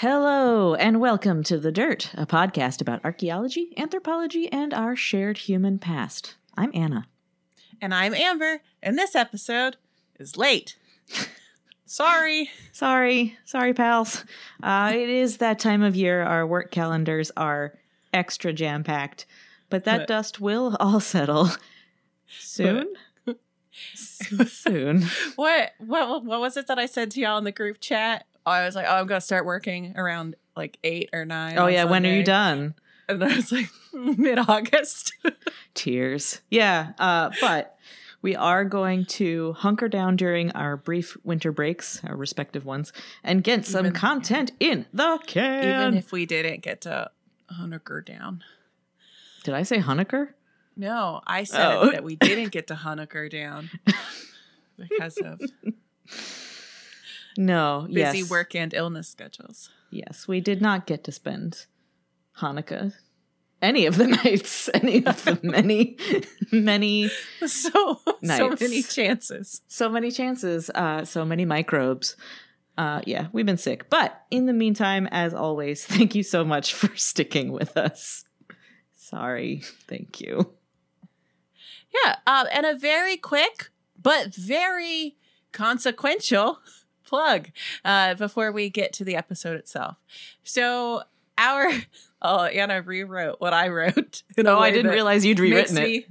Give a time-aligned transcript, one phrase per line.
[0.00, 5.78] Hello, and welcome to The Dirt, a podcast about archaeology, anthropology, and our shared human
[5.80, 6.36] past.
[6.56, 7.08] I'm Anna.
[7.80, 9.76] And I'm Amber, and this episode
[10.20, 10.76] is late.
[11.84, 12.48] Sorry.
[12.72, 14.24] Sorry, sorry, pals.
[14.62, 16.22] Uh, it is that time of year.
[16.22, 17.74] Our work calendars are
[18.14, 19.26] extra jam packed,
[19.68, 21.48] but that But- dust will all settle
[22.28, 22.94] soon.
[23.26, 25.06] S- soon.
[25.36, 28.26] What what what was it that I said to y'all in the group chat?
[28.48, 31.56] I was like, oh, I'm gonna start working around like eight or nine.
[31.58, 32.74] Oh, yeah, when are you done?
[33.08, 35.12] And I was like, mid August.
[35.74, 36.40] Tears.
[36.50, 37.76] Yeah, uh, but
[38.20, 42.92] we are going to hunker down during our brief winter breaks, our respective ones,
[43.22, 45.64] and get some Even- content in the can.
[45.64, 47.10] Even if we didn't get to
[47.48, 48.42] hunker down.
[49.44, 50.30] Did I say Honecker?
[50.76, 51.90] No, I said Oh.
[51.92, 53.70] that we didn't get to hunker down
[54.76, 55.40] because of
[57.38, 57.86] No.
[57.88, 58.30] busy yes.
[58.30, 59.70] work and illness schedules.
[59.90, 61.66] Yes, we did not get to spend
[62.38, 62.92] Hanukkah
[63.62, 65.96] any of the nights, any of the many,
[66.50, 67.08] many,
[67.46, 69.62] So so many chances.
[69.68, 72.16] so many chances, uh, so many microbes.
[72.76, 73.88] Uh, yeah, we've been sick.
[73.88, 78.24] But in the meantime, as always, thank you so much for sticking with us.
[78.96, 79.62] Sorry.
[79.88, 80.54] Thank you.
[82.04, 83.70] Yeah, um, and a very quick
[84.00, 85.16] but very
[85.52, 86.60] consequential
[87.08, 87.50] plug
[87.84, 89.96] uh, before we get to the episode itself.
[90.42, 91.02] So
[91.36, 91.70] our
[92.22, 94.22] oh Anna rewrote what I wrote.
[94.44, 96.04] Oh, I didn't realize you'd rewritten it.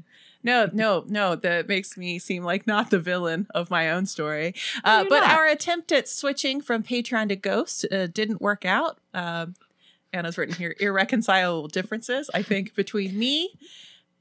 [0.44, 1.36] no, no, no.
[1.36, 4.54] That makes me seem like not the villain of my own story.
[4.84, 5.32] Uh, but not.
[5.32, 9.00] our attempt at switching from Patreon to Ghost uh, didn't work out.
[9.14, 9.56] Um,
[10.12, 13.52] Anna's written here irreconcilable differences, I think, between me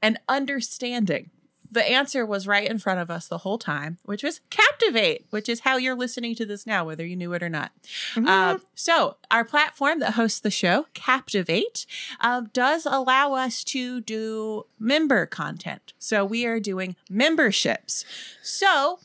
[0.01, 1.31] and understanding.
[1.71, 5.49] The answer was right in front of us the whole time, which was Captivate, which
[5.49, 7.71] is how you're listening to this now, whether you knew it or not.
[8.15, 11.85] Uh, so, our platform that hosts the show, Captivate,
[12.21, 15.93] um, does allow us to do member content.
[15.99, 18.05] So, we are doing memberships.
[18.41, 18.99] So,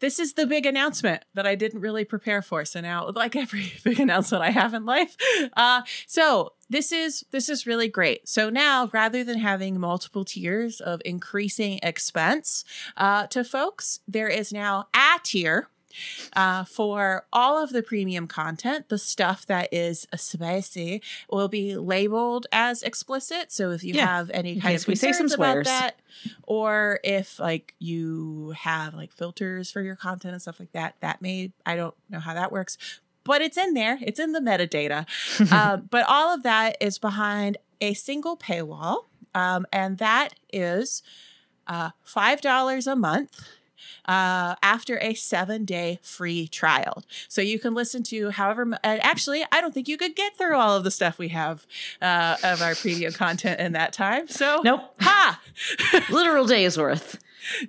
[0.00, 2.64] this is the big announcement that I didn't really prepare for.
[2.64, 5.16] So now, like every big announcement I have in life,
[5.56, 8.28] uh, so this is this is really great.
[8.28, 12.64] So now, rather than having multiple tiers of increasing expense
[12.96, 15.68] uh, to folks, there is now a tier
[16.34, 22.46] uh, for all of the premium content, the stuff that is spicy will be labeled
[22.52, 23.52] as explicit.
[23.52, 26.00] So if you Yeah, have any in kind of we say some concerns about that,
[26.44, 31.20] or if like you have like filters for your content and stuff like that, that
[31.22, 32.78] may I don't know how that works,
[33.24, 33.98] but it's in there.
[34.02, 35.06] It's in the metadata.
[35.52, 41.02] um, but all of that is behind a single paywall, um, and that is
[41.66, 43.40] uh, five dollars a month
[44.06, 47.04] uh, after a seven day free trial.
[47.28, 50.56] So you can listen to however, mu- actually, I don't think you could get through
[50.56, 51.66] all of the stuff we have
[52.00, 54.28] uh, of our premium content in that time.
[54.28, 54.94] So, Nope.
[55.00, 55.40] ha!
[56.10, 57.18] Literal days worth.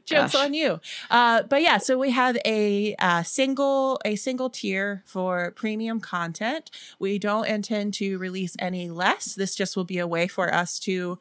[0.05, 0.35] Jokes Gosh.
[0.47, 0.81] on you.
[1.09, 6.69] Uh, but yeah, so we have a uh, single a single tier for premium content.
[6.99, 9.33] We don't intend to release any less.
[9.33, 11.19] This just will be a way for us to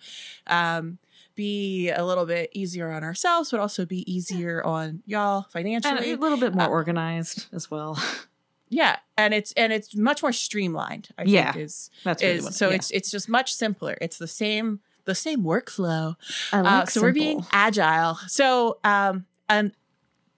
[0.49, 0.99] um,
[1.45, 6.13] be a little bit easier on ourselves, but also be easier on y'all And financially.
[6.13, 7.93] a little bit more Uh, organized as well.
[8.69, 11.09] yeah, and it's and it's much more streamlined.
[11.19, 12.77] I Yeah, think is That's really is what, so yeah.
[12.77, 13.97] it's it's just much simpler.
[14.01, 16.17] It's the same the same workflow.
[16.53, 18.15] I Uh, like so we're being agile.
[18.29, 19.73] So um and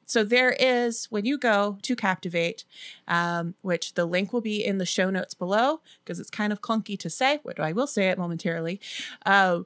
[0.07, 2.65] so there is when you go to Captivate,
[3.09, 6.61] um, which the link will be in the show notes below because it's kind of
[6.61, 8.79] clunky to say, but I will say it momentarily.
[9.25, 9.61] Uh,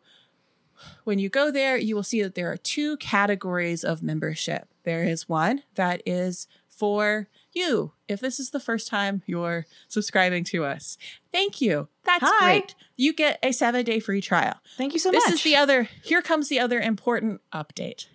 [1.04, 4.68] when you go there, you will see that there are two categories of membership.
[4.84, 7.92] There is one that is for you.
[8.08, 10.98] If this is the first time you're subscribing to us,
[11.32, 11.88] thank you.
[12.04, 12.44] That's Hi.
[12.44, 12.74] great.
[12.96, 15.32] You get a seven day free trial Thank you so this much.
[15.32, 18.06] This is the other here comes the other important update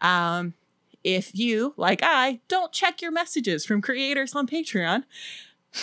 [0.00, 0.54] um
[1.04, 5.04] if you like i don't check your messages from creators on patreon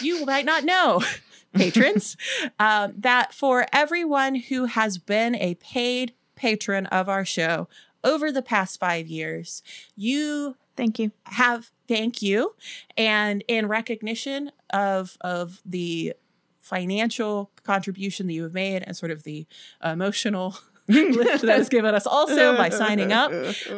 [0.01, 1.01] you might not know
[1.53, 2.15] patrons
[2.59, 7.67] um, that for everyone who has been a paid patron of our show
[8.03, 9.61] over the past five years.
[9.95, 11.11] You Thank you.
[11.25, 12.55] have thank you.
[12.95, 16.13] And in recognition of of the
[16.61, 19.45] financial contribution that you have made and sort of the
[19.83, 20.57] emotional
[20.87, 23.31] lift that has given us also by signing up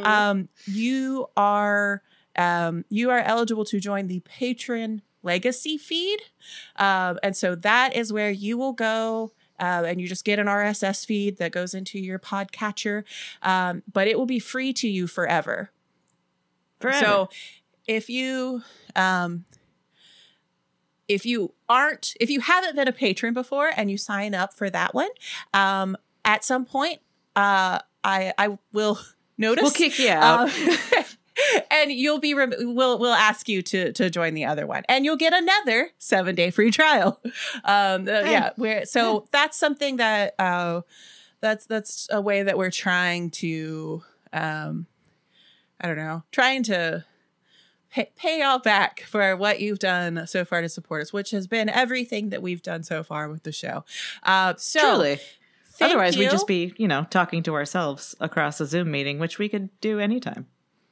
[0.04, 2.04] um, you are
[2.36, 6.20] um, you are eligible to join the patron legacy feed.
[6.76, 9.32] Um, and so that is where you will go
[9.62, 13.04] uh, and you just get an RSS feed that goes into your podcatcher,
[13.44, 15.72] um, but it will be free to you forever.
[16.80, 17.06] Forever.
[17.06, 17.30] So
[17.88, 18.64] if you
[18.96, 19.46] um
[21.12, 24.70] if you aren't, if you haven't been a patron before and you sign up for
[24.70, 25.10] that one,
[25.54, 27.00] um, at some point,
[27.36, 29.00] uh, I I will
[29.38, 29.64] notice.
[29.64, 30.50] We'll kick you out.
[30.50, 30.78] Um,
[31.72, 34.84] and you'll be we'll we'll ask you to to join the other one.
[34.88, 37.22] And you'll get another 7 day free trial.
[37.64, 40.82] Um uh, yeah we're so that's something that uh
[41.42, 44.04] that's that's a way that we're trying to
[44.34, 44.86] um
[45.80, 47.06] i don't know trying to
[47.92, 51.48] pay, pay y'all back for what you've done so far to support us which has
[51.48, 53.84] been everything that we've done so far with the show.
[54.24, 55.20] Uh so Truly.
[55.80, 59.50] Otherwise, we'd just be, you know, talking to ourselves across a Zoom meeting, which we
[59.50, 60.46] could do anytime.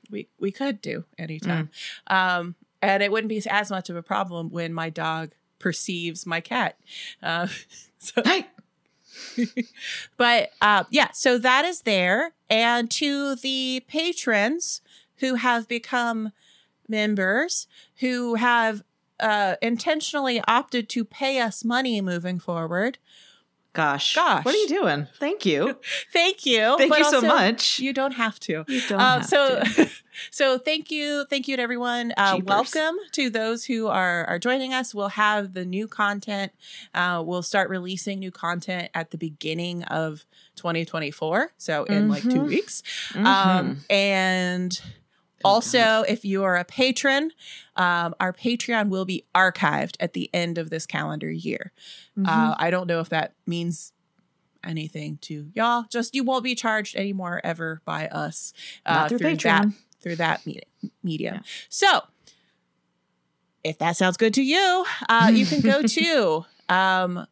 [0.09, 1.69] We we could do anytime.
[2.07, 6.39] Um, and it wouldn't be as much of a problem when my dog perceives my
[6.39, 6.77] cat.
[7.21, 7.47] Uh,
[7.99, 8.47] so, Hey,
[10.17, 12.33] but uh, yeah, so that is there.
[12.49, 14.81] And to the patrons
[15.17, 16.31] who have become
[16.87, 17.67] members,
[17.99, 18.83] who have
[19.19, 22.97] uh, intentionally opted to pay us money moving forward,
[23.73, 24.43] gosh, Gosh.
[24.45, 25.07] what are you doing?
[25.19, 25.77] Thank you,
[26.13, 26.75] thank you.
[26.77, 27.79] thank you so much.
[27.79, 28.63] You don't have to.
[28.67, 29.61] You don't have so,
[30.31, 32.13] so thank you, thank you to everyone.
[32.17, 34.93] Uh, welcome to those who are are joining us.
[34.95, 36.51] We'll have the new content.
[36.93, 40.25] Uh, we'll start releasing new content at the beginning of
[40.55, 41.53] 2024.
[41.57, 42.47] So in like two Mhm.
[42.47, 42.83] weeks.
[43.13, 43.25] Mhm.
[43.25, 44.81] Um, and
[45.43, 47.31] also, if you are a patron,
[47.75, 51.71] um, our Patreon will be archived at the end of this calendar year.
[52.17, 52.27] Mhm.
[52.27, 53.93] Uh, I don't know if that means
[54.63, 55.85] anything to y'all.
[55.89, 58.51] Just you won't be charged anymore ever by us
[58.85, 59.73] uh, Not through that Patreon.
[60.01, 60.65] through that medium.
[61.03, 61.35] medium.
[61.35, 61.41] Yeah.
[61.69, 62.01] So,
[63.63, 67.25] if that sounds good to you, uh, you can go to um,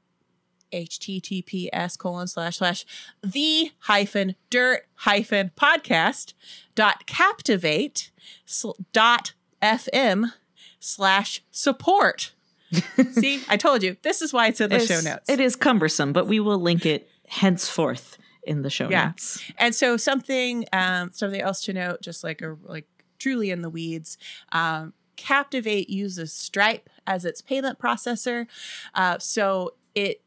[0.74, 2.86] https colon slash slash
[3.24, 6.34] the hyphen dirt hyphen podcast
[6.75, 8.12] dot captivate
[8.46, 10.34] sl- dot fm
[10.80, 12.34] slash support.
[13.12, 15.30] See, I told you this is why it's in the It's- show notes.
[15.30, 19.08] It is cumbersome, but we will link it henceforth in the show Yeah.
[19.08, 19.42] notes.
[19.58, 22.86] And so something um, something else to note, just like a like
[23.20, 24.18] truly in the weeds,
[24.52, 28.46] um, Captivate uses Stripe as its payment processor,
[28.94, 30.22] uh, so it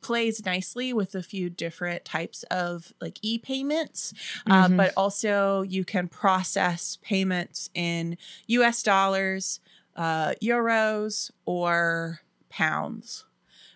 [0.00, 4.12] plays nicely with a few different types of like e-payments
[4.48, 4.76] uh, Mhm.
[4.76, 8.16] but also you can process payments in
[8.48, 9.60] us dollars
[9.96, 13.24] uh, euros or pounds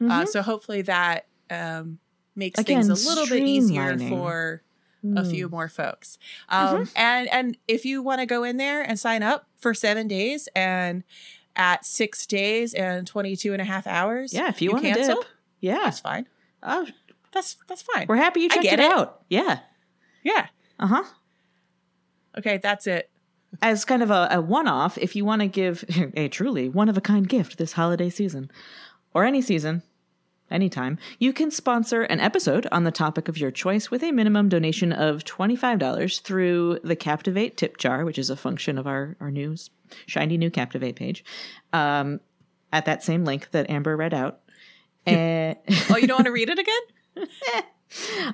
[0.00, 0.28] uh, Mhm.
[0.28, 1.98] so hopefully that um,
[2.34, 4.62] makes Again, things a little bit easier for
[5.04, 5.30] a Mm.
[5.30, 6.16] few more folks.
[6.48, 10.08] Um, And and if you want to go in there and sign up for seven
[10.08, 11.04] days and
[11.56, 14.92] at six days and 22 and a half hours, Yeah, if you, you want to
[14.92, 15.16] cancel?
[15.20, 15.24] dip.
[15.64, 15.80] Yeah.
[15.84, 16.26] that's fine.
[16.62, 16.86] Oh,
[17.32, 18.06] That's that's fine.
[18.08, 18.80] we're happy you checked it, it.
[18.80, 19.22] out.
[19.28, 19.60] Yeah.
[20.22, 20.46] Yeah.
[20.78, 21.04] Uh huh.
[22.38, 23.10] Okay, that's it.
[23.62, 25.84] As kind of a, a one off, if you want to give
[26.16, 28.50] a truly one of a kind gift this holiday season
[29.14, 29.82] or any season,
[30.50, 34.48] anytime, you can sponsor an episode on the topic of your choice with a minimum
[34.48, 39.30] donation of $25 through the Captivate tip jar, which is a function of our, our
[39.30, 39.54] new
[40.06, 41.24] shiny new Captivate page,
[41.72, 42.20] um,
[42.72, 44.40] at that same link that Amber read out.
[45.06, 45.56] And.
[45.90, 47.28] Oh, you don't want to read it again?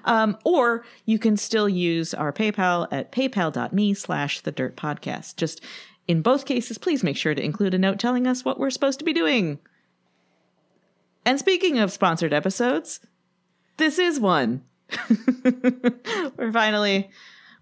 [0.04, 5.36] Um, or you can still use our PayPal at paypal.me slash the dirt podcast.
[5.36, 5.62] Just
[6.08, 8.98] in both cases, please make sure to include a note telling us what we're supposed
[9.00, 9.58] to be doing.
[11.24, 13.00] And speaking of sponsored episodes,
[13.76, 14.64] this is one.
[16.36, 17.10] we're finally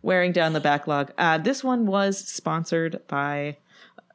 [0.00, 1.12] wearing down the backlog.
[1.18, 3.56] Uh, this one was sponsored by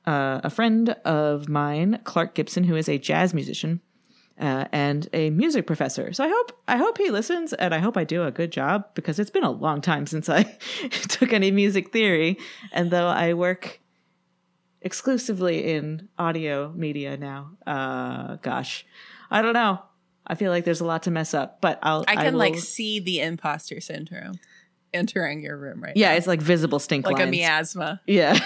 [0.07, 3.81] uh, a friend of mine, Clark Gibson, who is a jazz musician
[4.39, 6.11] uh, and a music professor.
[6.13, 8.85] So I hope I hope he listens, and I hope I do a good job
[8.95, 10.43] because it's been a long time since I
[11.09, 12.37] took any music theory,
[12.71, 13.79] and though I work
[14.81, 18.85] exclusively in audio media now, uh, gosh,
[19.31, 19.81] I don't know.
[20.25, 22.05] I feel like there's a lot to mess up, but I'll.
[22.07, 24.39] I can will- like see the imposter syndrome
[24.93, 26.15] entering your room right yeah, now.
[26.17, 27.29] it's like visible stink like lines.
[27.29, 28.01] a miasma.
[28.05, 28.39] Yeah.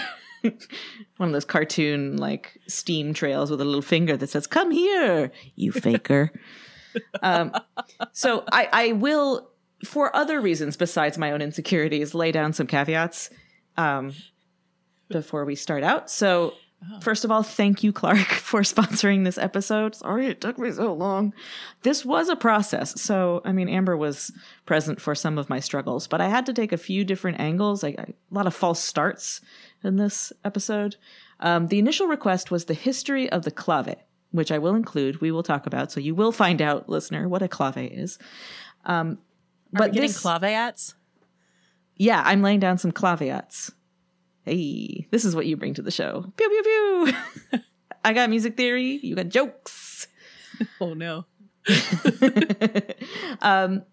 [1.17, 5.31] One of those cartoon like steam trails with a little finger that says, Come here,
[5.55, 6.31] you faker.
[7.21, 7.53] um,
[8.13, 9.49] so I, I will,
[9.85, 13.29] for other reasons besides my own insecurities, lay down some caveats
[13.77, 14.13] um,
[15.09, 16.09] before we start out.
[16.09, 16.53] So,
[16.93, 16.99] Oh.
[16.99, 19.95] first of all, thank you, Clark, for sponsoring this episode.
[19.95, 21.33] Sorry it took me so long.
[21.81, 23.01] This was a process.
[23.01, 24.31] So, I mean, Amber was
[24.67, 27.81] present for some of my struggles, but I had to take a few different angles,
[27.81, 29.41] like a lot of false starts
[29.83, 30.95] in this episode.
[31.39, 33.95] Um, the initial request was the history of the clave,
[34.31, 35.21] which I will include.
[35.21, 35.91] We will talk about.
[35.91, 38.17] So you will find out, listener, what a clave is.
[38.85, 39.11] Um,
[39.73, 40.95] Are but we getting this, claveats?
[41.95, 43.71] yeah, I'm laying down some claveats.
[44.43, 46.31] Hey, this is what you bring to the show.
[46.37, 47.59] Pew pew pew.
[48.05, 48.99] I got music theory.
[49.03, 50.07] You got jokes.
[50.81, 51.25] Oh no.
[53.41, 53.83] um,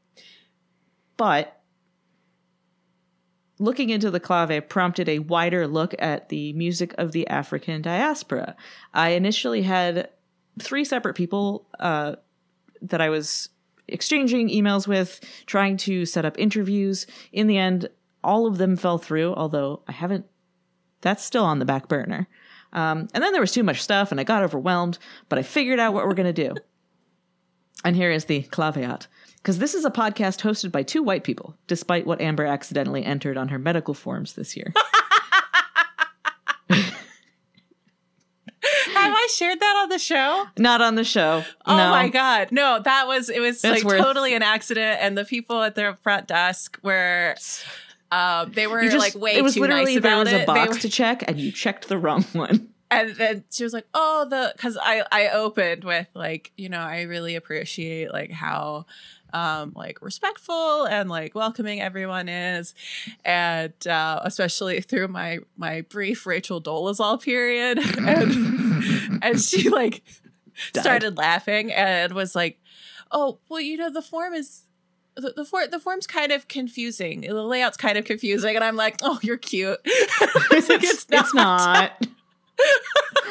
[1.19, 1.61] but
[3.59, 8.57] looking into the clave prompted a wider look at the music of the African diaspora.
[8.93, 10.09] I initially had
[10.61, 12.17] three separate people uh,
[12.83, 13.49] that I was
[13.89, 17.07] exchanging emails with, trying to set up interviews.
[17.33, 17.89] In the end,
[18.23, 20.27] all of them fell through, although I haven't,
[21.01, 22.27] that's still on the back burner.
[22.73, 25.79] Um, and then there was too much stuff and I got overwhelmed, but I figured
[25.79, 26.55] out what we're going to do.
[27.85, 29.07] And here is the claveat.
[29.45, 33.37] Because this is a podcast hosted by two white people, despite what Amber accidentally entered
[33.37, 34.73] on her medical forms this year.
[36.71, 36.95] Have
[39.13, 40.47] I shared that on the show?
[40.57, 41.45] Not on the show.
[41.67, 41.91] Oh no.
[41.91, 42.53] my god.
[42.53, 45.75] No, that was it was That's like worth- totally an accident and the people at
[45.75, 47.35] their front desk were
[48.11, 50.45] um they were just, like way it was too literally nice there was it.
[50.45, 52.71] a box were- to check and you checked the wrong one.
[52.91, 56.81] and then she was like, "Oh, the cuz I I opened with like, you know,
[56.81, 58.87] I really appreciate like how
[59.35, 62.75] um like respectful and like welcoming everyone is
[63.25, 70.03] and uh especially through my my brief Rachel Dolezal period and and she like
[70.73, 70.83] Died.
[70.83, 72.61] started laughing and was like,
[73.11, 74.63] "Oh, well, you know, the form is
[75.17, 77.23] the the, for, the form's kind of confusing.
[77.23, 81.07] The layout's kind of confusing." And I'm like, "Oh, you're cute." I was like, it's,
[81.11, 82.07] it's not.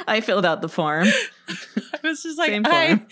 [0.05, 1.07] I filled out the form.
[1.47, 3.07] I was just like, Same I, form.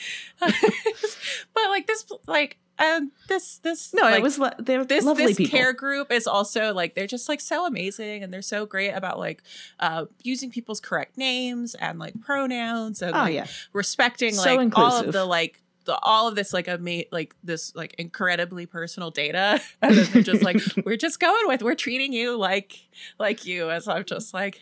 [1.54, 5.28] but like this, like, um, this, this, No, like, it was lo- they're this lovely
[5.28, 5.58] this people.
[5.58, 9.20] care group is also like they're just like so amazing and they're so great about
[9.20, 9.44] like
[9.80, 14.78] uh using people's correct names and like pronouns and oh like yeah, respecting So like
[14.78, 19.10] all of the like the all of this like ama- like this like incredibly personal
[19.12, 22.80] data and then they're just like we're just going with we're treating you like
[23.20, 24.60] like you as I'm just like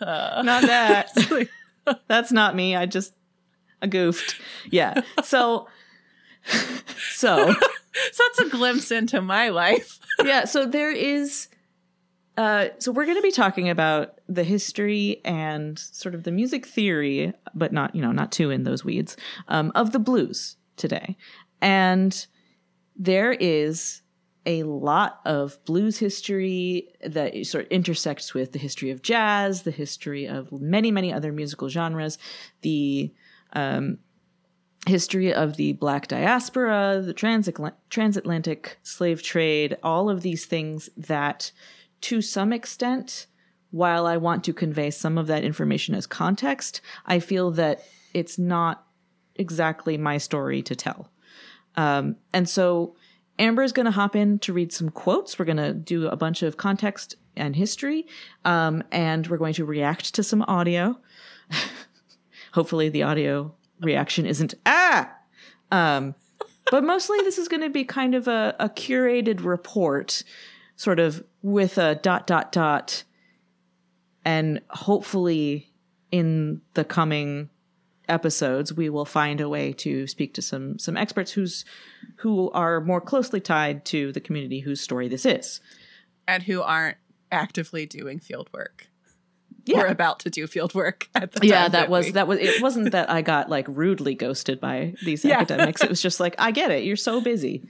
[0.00, 1.10] uh not that.
[2.08, 2.76] That's not me.
[2.76, 3.14] I just
[3.80, 4.36] I goofed.
[4.70, 5.00] Yeah.
[5.24, 5.68] So
[7.12, 11.48] so so that's a glimpse into my life yeah, so there is
[12.36, 16.66] uh so we're going to be talking about the history and sort of the music
[16.66, 19.16] theory, but not, you know, not too in those weeds,
[19.48, 21.16] um of the blues today.
[21.60, 22.26] And
[22.96, 24.02] there is
[24.46, 29.70] a lot of blues history that sort of intersects with the history of jazz, the
[29.70, 32.18] history of many, many other musical genres,
[32.62, 33.12] the
[33.52, 33.98] um,
[34.88, 41.52] history of the black diaspora, the transatl- transatlantic slave trade, all of these things that,
[42.00, 43.26] to some extent,
[43.70, 47.82] while I want to convey some of that information as context, I feel that
[48.14, 48.86] it's not
[49.36, 51.10] exactly my story to tell.
[51.76, 52.96] Um, and so
[53.38, 55.38] Amber is going to hop in to read some quotes.
[55.38, 58.06] We're going to do a bunch of context and history,
[58.44, 60.98] um, and we're going to react to some audio.
[62.52, 65.12] Hopefully, the audio reaction isn't ah.
[65.70, 66.14] Um,
[66.70, 70.22] but mostly, this is going to be kind of a, a curated report,
[70.76, 73.04] sort of with a dot dot dot,
[74.24, 75.70] and hopefully,
[76.10, 77.50] in the coming
[78.08, 81.64] episodes we will find a way to speak to some some experts who's
[82.16, 85.60] who are more closely tied to the community whose story this is
[86.26, 86.96] and who aren't
[87.30, 88.88] actively doing field work
[89.68, 89.82] Yeah.
[89.82, 92.38] or about to do field work at the yeah time that was we- that was
[92.38, 95.36] it wasn't that i got like rudely ghosted by these Yeah.
[95.40, 95.82] academics.
[95.82, 96.84] It was just like i get it.
[96.84, 97.68] You're so busy.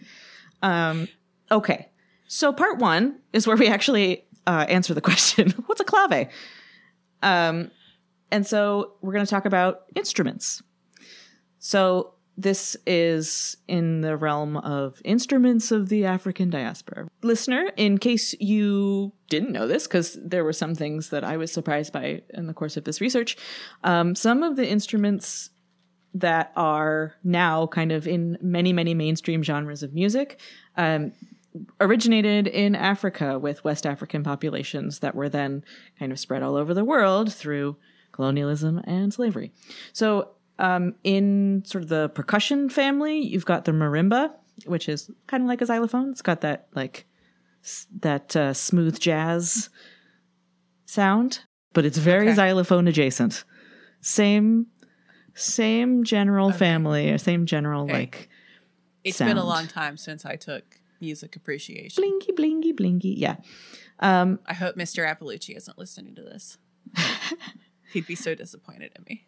[0.62, 1.08] Um
[1.50, 1.88] okay.
[2.28, 6.28] So part one is where we actually uh, answer the question what's a clave?
[7.22, 7.70] Um
[8.30, 10.62] and so we're going to talk about instruments.
[11.58, 17.08] So this is in the realm of instruments of the African diaspora.
[17.22, 21.50] Listener, in case you didn't know this, because there were some things that I was
[21.50, 23.36] surprised by in the course of this research,
[23.82, 25.50] um, some of the instruments
[26.14, 30.40] that are now kind of in many, many mainstream genres of music
[30.76, 31.12] um,
[31.80, 35.64] originated in Africa with West African populations that were then
[35.98, 37.76] kind of spread all over the world through
[38.12, 39.52] colonialism and slavery.
[39.92, 44.32] So, um, in sort of the percussion family, you've got the marimba,
[44.66, 46.10] which is kind of like a xylophone.
[46.10, 47.06] It's got that like
[47.64, 49.70] s- that uh, smooth jazz
[50.86, 51.40] sound,
[51.72, 52.34] but it's very Okay.
[52.36, 53.44] xylophone adjacent.
[54.00, 54.66] Same,
[55.34, 57.92] same general family, or same general Okay.
[57.92, 58.28] like
[59.04, 62.02] It's been a long time since I took music appreciation.
[62.02, 63.14] blingy, blingy, blingy.
[63.16, 63.36] Yeah.
[64.00, 65.06] Um, I hope Mr.
[65.06, 66.58] Appalucci isn't listening to this.
[67.92, 69.26] He'd be so disappointed in me.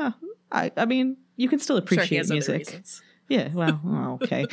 [0.00, 0.14] Oh,
[0.52, 2.82] I, I mean, you can still I'm sure appreciate music.
[3.28, 4.44] Yeah, well, oh, okay.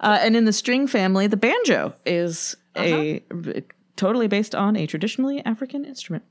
[0.00, 3.60] uh, and in the string family, the banjo is a Uh-huh.
[3.96, 6.24] totally based on a traditionally African instrument.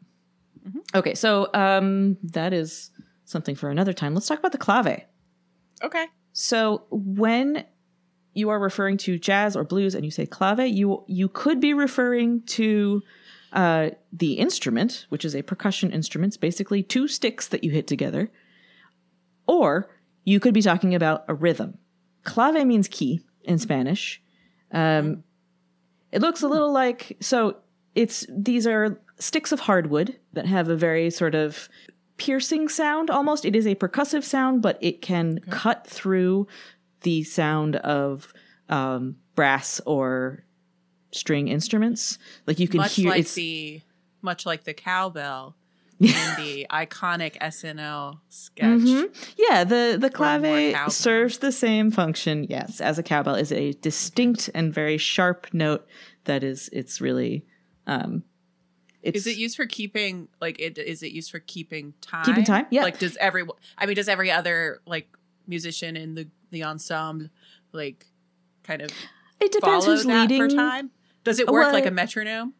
[0.93, 2.91] Okay, so um, that is
[3.25, 4.13] something for another time.
[4.13, 5.01] Let's talk about the clave.
[5.83, 6.05] Okay.
[6.33, 7.65] So when
[8.33, 11.73] you are referring to jazz or blues and you say clave, you you could be
[11.73, 13.01] referring to
[13.53, 17.87] uh, the instrument, which is a percussion instrument, it's basically two sticks that you hit
[17.87, 18.31] together,
[19.47, 19.89] or
[20.23, 21.77] you could be talking about a rhythm.
[22.23, 24.21] Clave means key in Spanish.
[24.71, 25.23] Um,
[26.11, 27.57] it looks a little like so.
[27.95, 31.69] It's these are sticks of hardwood that have a very sort of
[32.17, 33.45] piercing sound almost.
[33.45, 36.47] It is a percussive sound, but it can cut through
[37.01, 38.33] the sound of
[38.69, 40.43] um, brass or
[41.11, 42.17] string instruments.
[42.45, 43.81] Like you can much hear like it's the
[44.21, 45.55] much like the cowbell
[45.99, 48.67] in the iconic SNL sketch.
[48.79, 49.33] Mhm.
[49.37, 52.45] Yeah, the the clave serves the same function.
[52.49, 55.87] Yes, as a cowbell is a distinct and very sharp note
[56.25, 57.45] that is it's really
[57.87, 58.23] um
[59.01, 62.23] it's Is it used for keeping like it is it used for keeping time?
[62.25, 62.83] Keeping time, yeah.
[62.83, 63.43] Like does every
[63.77, 65.07] I mean does every other like
[65.47, 67.27] musician in the the ensemble
[67.71, 68.05] like
[68.63, 68.91] kind of
[69.39, 70.91] it depends who's leading for time?
[71.29, 72.53] Does it work Well, like a metronome?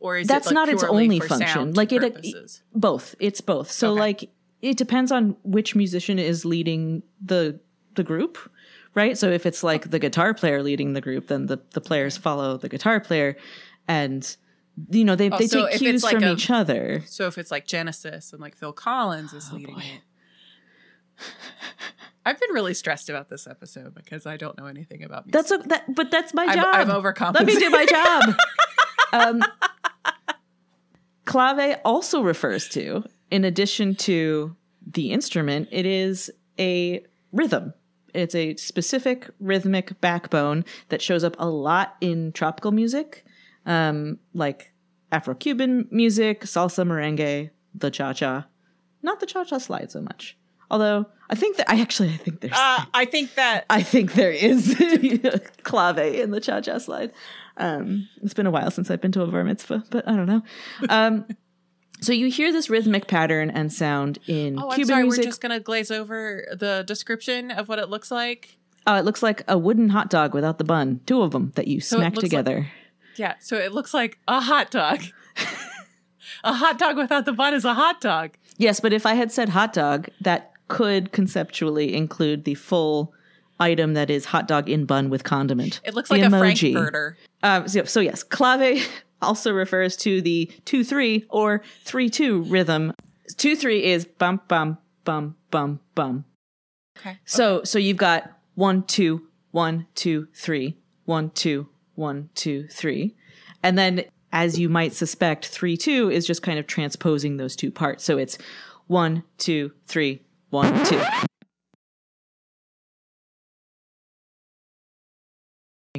[0.00, 1.74] Or is that's it like not its only function.
[1.74, 2.62] Like it- uh, purposes?
[2.74, 3.14] both.
[3.18, 3.70] It's both.
[3.70, 4.00] So Okay.
[4.00, 4.30] like
[4.62, 7.58] it depends on which musician is leading the
[7.94, 8.38] the group,
[8.94, 9.18] right?
[9.18, 12.56] So if it's like the guitar player leading the group, then the the players follow
[12.56, 13.36] the guitar player
[13.88, 14.36] and
[14.90, 17.02] you know they, Oh, they so take cues like from a- each other.
[17.06, 19.84] So if it's like Genesis and like Phil Collins is oh, leading Oh, boy.
[19.84, 20.00] it.
[22.26, 25.32] I've been really stressed about this episode because I don't know anything about music.
[25.32, 26.74] That's a, that but that's my I'm, job.
[26.74, 27.34] I'm overcompensating.
[27.34, 28.34] Let me do my job.
[29.12, 29.42] um,
[31.24, 34.54] clave also refers to, in addition to
[34.86, 37.74] the instrument, it is a rhythm.
[38.14, 43.24] It's a specific rhythmic backbone that shows up a lot in tropical music,
[43.66, 44.72] um, like
[45.12, 48.46] Afro Cuban music, salsa, merengue, the cha cha.
[49.02, 50.36] Not the cha cha slide so much.
[50.70, 54.12] Although I think that I actually I think there's Uh, I think that I think
[54.14, 54.74] there is
[55.62, 57.12] clave in the cha cha slide.
[57.56, 60.26] Um, it's been a while since I've been to a bar mitzvah, but I don't
[60.26, 60.42] know.
[60.88, 61.26] Um,
[62.00, 65.02] so you hear this rhythmic pattern and sound in Oh, I'm Cuban sorry.
[65.04, 65.22] music.
[65.24, 68.56] We're just gonna glaze over the description of what it looks like.
[68.86, 71.66] Uh, it looks like a wooden hot dog without the bun, two of them that
[71.68, 72.70] you it smack looks like- together.
[73.16, 73.34] Yeah.
[73.40, 75.00] So it looks like a hot dog.
[76.44, 78.30] a hot dog without the bun is a hot dog.
[78.58, 83.12] yes, but if I had said hot dog, that could conceptually include the full
[83.60, 85.80] item that is hot dog in bun with condiment.
[85.84, 86.72] It looks The like a emoji.
[86.72, 87.16] frankfurter.
[87.42, 88.86] Uh, so, so yes, clave
[89.22, 92.92] also refers to the two three or three two rhythm.
[93.36, 96.24] Two three is bum bum bum bum bum.
[96.98, 97.18] Okay.
[97.24, 103.16] So so you've got one two one two three one two one two three,
[103.62, 107.70] and then as you might suspect, three two is just kind of transposing those two
[107.70, 108.04] parts.
[108.04, 108.38] So it's
[108.86, 111.02] one two three one two.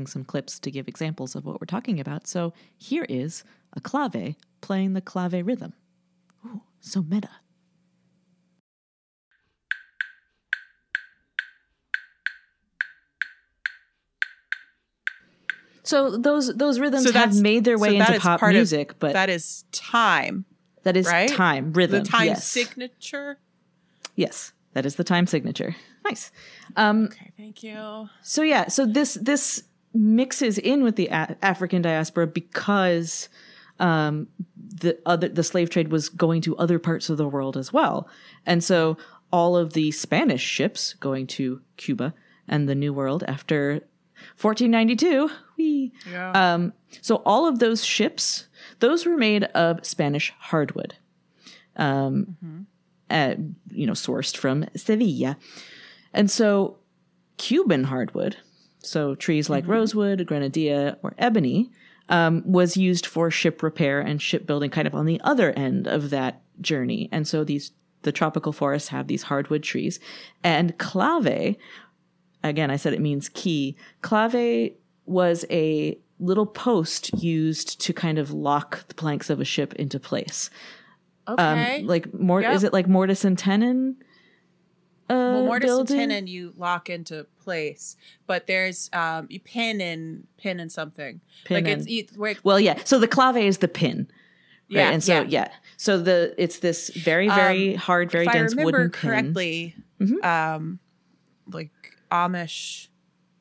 [0.05, 2.25] Some clips to give examples of what we're talking about.
[2.25, 5.73] So here is a clave playing the clave rhythm.
[6.45, 7.29] Ooh, so meta.
[15.83, 18.99] So those those rhythms So have made their way that into pop part of- music,
[18.99, 20.45] but that is time,
[20.83, 21.29] that is right?
[21.29, 22.03] time rhythm.
[22.03, 22.47] the time yes.
[22.47, 23.39] signature.
[24.19, 25.75] Yes, that is the time signature.
[26.05, 26.31] Nice.
[26.75, 27.31] Um, Okay.
[27.37, 28.09] Thank you.
[28.21, 33.29] so yeah, so this this mixes in with the a- African diaspora because
[33.79, 34.27] um,
[34.57, 38.07] the other the slave trade was going to other parts of the world as well,
[38.45, 38.97] and so
[39.31, 42.13] all of the Spanish ships going to Cuba
[42.47, 43.81] and the New World after
[44.41, 45.29] 1492.
[45.57, 46.31] We Yeah.
[46.33, 48.47] um, so all of those ships,
[48.79, 50.95] those were made of Spanish hardwood,
[51.75, 52.35] um,
[53.09, 53.35] uh,
[53.69, 55.37] you know, sourced from Sevilla,
[56.13, 56.77] and so
[57.37, 58.37] Cuban hardwood,
[58.79, 61.71] so trees like rosewood, grenadilla, or ebony,
[62.09, 66.09] um, was used for ship repair and shipbuilding, kind of on the other end of
[66.09, 67.09] that journey.
[67.11, 69.99] And so these the tropical forests have these hardwood trees,
[70.43, 71.57] and clave
[72.43, 73.77] again, I said it means key.
[74.01, 74.71] Clave
[75.05, 79.99] was a little post used to kind of lock the planks of a ship into
[79.99, 80.49] place.
[81.33, 81.79] Okay.
[81.81, 82.55] Um, like more, Yep.
[82.55, 83.97] is it like mortise and tenon?
[85.09, 85.99] Uh, well, mortise building?
[86.01, 87.95] and tenon you lock into place,
[88.27, 91.19] but there's um you pin and pin and something.
[91.45, 92.79] Pin like and- it's where, Well, yeah.
[92.85, 94.07] So the clave is the pin.
[94.71, 94.77] Right?
[94.81, 95.25] yeah, and so yeah.
[95.27, 95.51] yeah.
[95.77, 99.09] So the it's this very very hard, very if I dense remember wooden pin.
[99.09, 100.23] correctly, Mhm.
[100.23, 100.79] um,
[101.51, 101.71] like
[102.11, 102.89] Amish,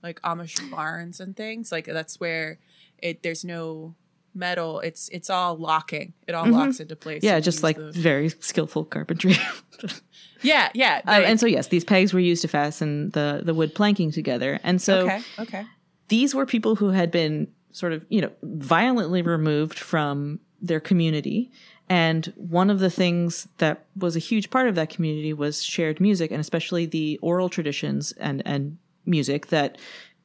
[0.03, 2.59] like Amish barns and things, like that's where
[2.96, 3.94] it there's no
[4.34, 6.12] metal, it's it's all locking.
[6.26, 6.52] It all Mhm.
[6.52, 7.22] locks into place.
[7.22, 9.36] Yeah, just like the- very skillful carpentry.
[10.42, 11.00] yeah, yeah.
[11.06, 14.10] Uh, they- and so yes, these pegs were used to fasten the the wood planking
[14.12, 14.60] together.
[14.62, 15.66] And so okay, okay.
[16.08, 21.50] these were people who had been sort of, you know, violently removed from their community.
[21.90, 26.00] And one of the things that was a huge part of that community was shared
[26.00, 29.78] music, and especially the oral traditions and, and music that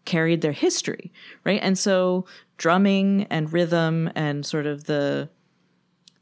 [0.05, 1.11] carried their history,
[1.43, 1.59] right?
[1.61, 2.25] And so
[2.57, 5.29] drumming and rhythm and sort of the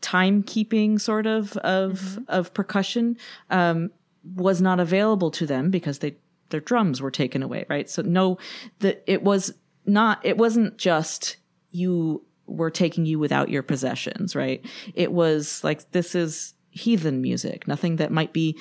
[0.01, 3.17] timekeeping sort of of of percussion
[3.49, 3.91] um,
[4.35, 6.15] was not available to them because they
[6.49, 7.89] their drums were taken away, right?
[7.89, 8.37] So no,
[8.79, 9.53] the it was
[9.85, 10.19] not.
[10.23, 11.37] It wasn't just
[11.71, 14.63] you were taking you without your possessions, right?
[14.93, 18.57] It was like this is heathen music, nothing that might be,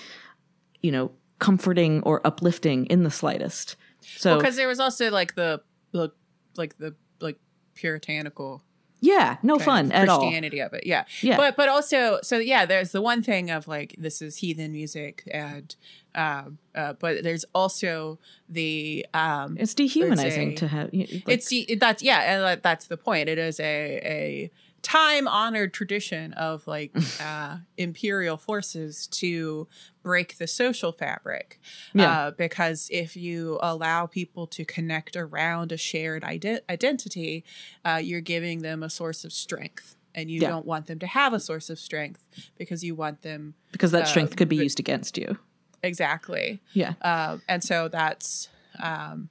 [0.83, 3.77] you know, comforting or uplifting in the slightest.
[4.03, 6.11] So because there was also like the the
[6.57, 7.39] like the like
[7.75, 8.63] puritanical
[9.03, 10.19] yeah, no fun at all.
[10.21, 10.85] Christianity of it.
[10.87, 11.05] Yeah.
[11.23, 11.39] Yeah.
[11.39, 15.23] But but also so yeah, there's the one thing of like this is heathen music
[15.33, 15.75] and
[16.15, 20.91] um uh, but there's also the um It's dehumanizing a- to have.
[20.93, 24.51] Like, it's that's yeah and that- that's the point it is a a
[24.83, 29.69] time honored tradition of like uh imperial forces to
[30.03, 31.61] break the social fabric
[31.93, 32.11] Yeah.
[32.11, 37.45] uh, because if you allow people to connect around a shared ide- identity
[37.85, 40.49] uh, you're giving them a source of strength and you Yeah.
[40.49, 44.03] don't want them to have a source of strength because you want them because that
[44.05, 45.39] uh, strength could be used against you.
[45.83, 46.95] exactly Yeah.
[47.03, 49.29] um, and so that's um,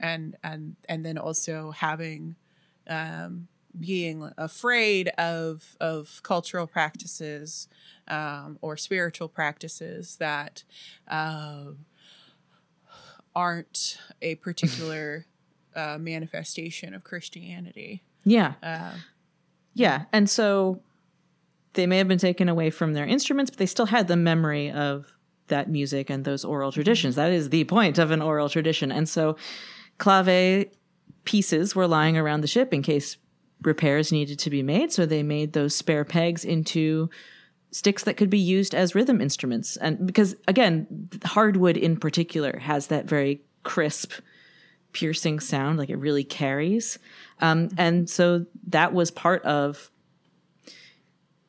[0.00, 2.36] and and and then also having
[2.88, 7.68] um, being afraid of of cultural practices
[8.08, 10.64] um, or spiritual practices that
[11.08, 11.78] um
[13.34, 15.26] aren't a particular
[15.76, 18.02] uh, manifestation of Christianity.
[18.24, 18.54] Yeah.
[18.62, 18.92] Uh,
[19.74, 20.04] Yeah.
[20.12, 20.80] And so
[21.74, 24.70] they may have been taken away from their instruments, but they still had the memory
[24.70, 25.12] of
[25.48, 27.14] that music and those oral traditions.
[27.16, 28.90] That is the point of an oral tradition.
[28.90, 29.36] And so
[29.98, 30.70] clave
[31.24, 33.18] pieces were lying around the ship in case
[33.62, 34.92] repairs needed to be made.
[34.92, 37.10] So they made those spare pegs into
[37.70, 39.76] sticks that could be used as rhythm instruments.
[39.76, 44.12] And because, again, hardwood in particular has that very crisp,
[44.92, 46.98] piercing sound, like it really carries.
[47.40, 49.90] Um, and so that was part of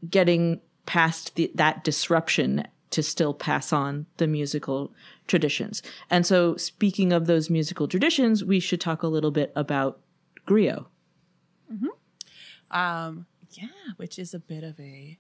[0.09, 4.93] getting past the, that disruption to still pass on the musical
[5.27, 5.83] traditions.
[6.09, 9.99] And so, speaking of those musical traditions, we should talk a little bit about
[10.47, 10.85] griot.
[12.71, 15.17] Um, yeah, which is a bit of a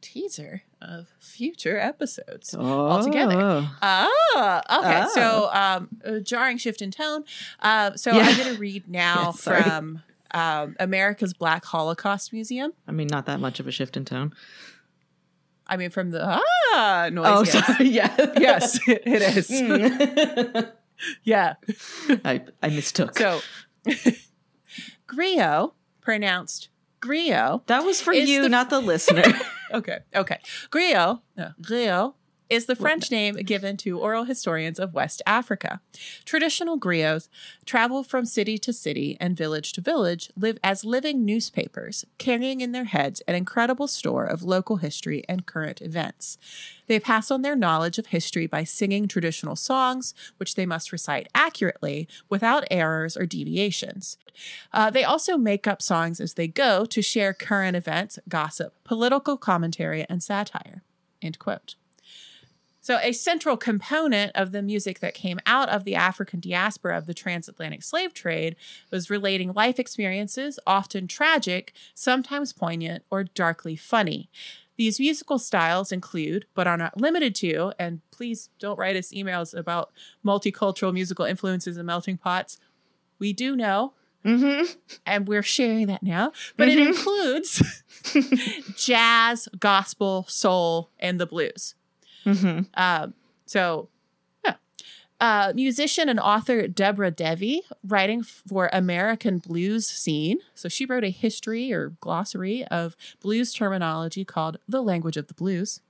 [0.00, 2.54] teaser of future episodes.
[2.54, 3.36] altogether.
[3.38, 3.76] Oh.
[3.82, 5.02] Ah, okay.
[5.06, 5.10] Oh.
[5.14, 7.24] So, um, a jarring shift in tone.
[7.60, 8.22] Uh, so Yeah.
[8.22, 12.72] I'm going to read now Yeah, from um, America's Black Holocaust Museum.
[12.88, 14.32] I mean, not that much of a shift in tone.
[15.66, 17.26] I mean, from the ah noise.
[17.26, 17.66] Oh, yes.
[17.66, 17.88] sorry.
[17.88, 18.16] Yeah.
[18.38, 19.48] yes, it is.
[19.50, 20.72] Mm.
[21.24, 21.54] Yeah.
[22.26, 23.16] I, I mistook.
[23.16, 23.40] So,
[25.08, 26.68] griot, pronounced
[27.00, 27.66] griot.
[27.66, 29.24] that was for you, the- not the listener.
[29.72, 30.38] Okay, okay.
[30.72, 32.14] Griot, no, griot
[32.50, 35.80] is the French name given to oral historians of West Africa.
[36.24, 37.28] Traditional griots
[37.64, 42.72] travel from city to city and village to village live as living newspapers, carrying in
[42.72, 46.36] their heads an incredible store of local history and current events.
[46.88, 51.28] They pass on their knowledge of history by singing traditional songs, which they must recite
[51.32, 54.18] accurately without errors or deviations.
[54.72, 59.36] Uh, they also make up songs as they go to share current events, gossip, political
[59.36, 60.82] commentary, and satire.
[61.22, 61.76] End quote.
[62.90, 67.06] So, a central component of the music that came out of the African diaspora of
[67.06, 68.56] the transatlantic slave trade
[68.90, 74.28] was relating life experiences, often tragic, sometimes poignant, or darkly funny.
[74.76, 79.56] These musical styles include, but are not limited to, and please don't write us emails
[79.56, 79.92] about
[80.26, 82.58] multicultural musical influences and melting pots.
[83.20, 83.92] We do know,
[84.24, 84.62] hmm
[85.06, 86.88] and we're sharing that now, but it Mhm.
[86.88, 87.62] includes
[88.76, 91.76] jazz, gospel, soul, and the blues.
[92.24, 93.14] Hmm Um,
[93.46, 93.88] so,
[94.44, 94.54] yeah.
[95.20, 100.38] Uh, musician and author Deborah Devi, writing for American Blues Scene.
[100.54, 105.34] So she wrote a history or glossary of blues terminology called The Language of the
[105.34, 105.80] Blues.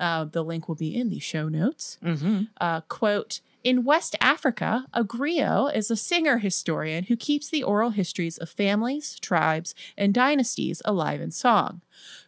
[0.00, 4.86] Uh, the link will be in the show notes hmm uh, quote in west africa
[4.92, 10.14] a griot is a singer historian who keeps the oral histories of families tribes and
[10.14, 11.80] dynasties alive in song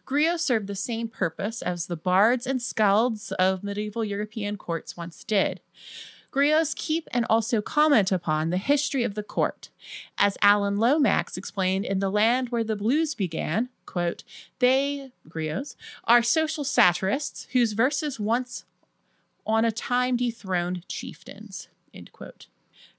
[0.05, 5.23] griots serve the same purpose as the bards and skalds of medieval european courts once
[5.23, 5.61] did
[6.33, 9.69] Griots keep and also comment upon the history of the court.
[10.17, 14.23] As Alan Lomax explained in The Land Where the Blues Began, quote,
[14.57, 18.65] they, griots, are social satirists whose verses once
[19.45, 22.47] on a time dethroned chieftains, end quote.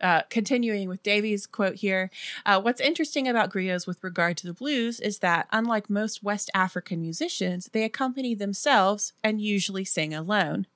[0.00, 2.10] Uh, continuing with Devi's quote here,
[2.44, 6.50] uh, what's interesting about griots with regard to the blues is that, unlike most West
[6.52, 10.66] African musicians, they accompany themselves and usually sing alone.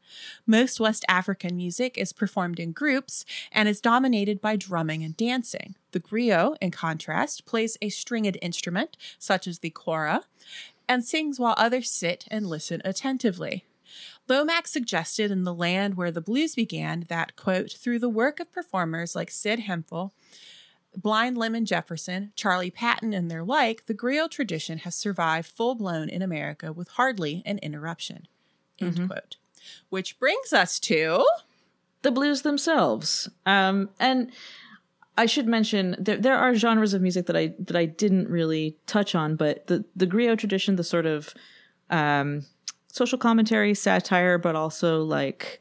[0.47, 5.75] Most West African music is performed in groups and is dominated by drumming and dancing.
[5.93, 10.23] The griot, in contrast, plays a stringed instrument, such as the kora,
[10.89, 13.65] and sings while others sit and listen attentively.
[14.29, 18.53] Lomax suggested in The Land Where the Blues Began that, quote, through the work of
[18.53, 20.13] performers like Sid Hemphill,
[20.97, 26.09] Blind Lemon Jefferson, Charlie Patton, and their like, the griot tradition has survived full blown
[26.09, 28.27] in America with hardly an interruption,
[28.79, 29.07] end Mhm.
[29.09, 29.37] quote.
[29.91, 31.27] Which brings us to
[32.03, 33.29] the blues themselves.
[33.45, 34.31] Um, and
[35.17, 38.77] I should mention there there are genres of music that I that I didn't really
[38.87, 41.35] touch on, but the the griot tradition, the sort of
[41.91, 42.47] um,
[42.91, 45.61] social commentary, satire, but also like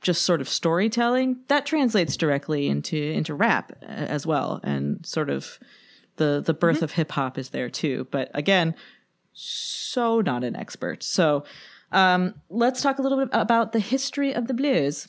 [0.00, 5.30] just sort of storytelling that translates directly into into rap uh, as well, and sort
[5.30, 5.58] of
[6.16, 8.06] the the birth of hip hop is there too.
[8.10, 8.74] But again,
[9.32, 11.02] so not an expert.
[11.02, 11.44] So
[11.92, 15.08] um, let's talk a little bit about the history of the blues.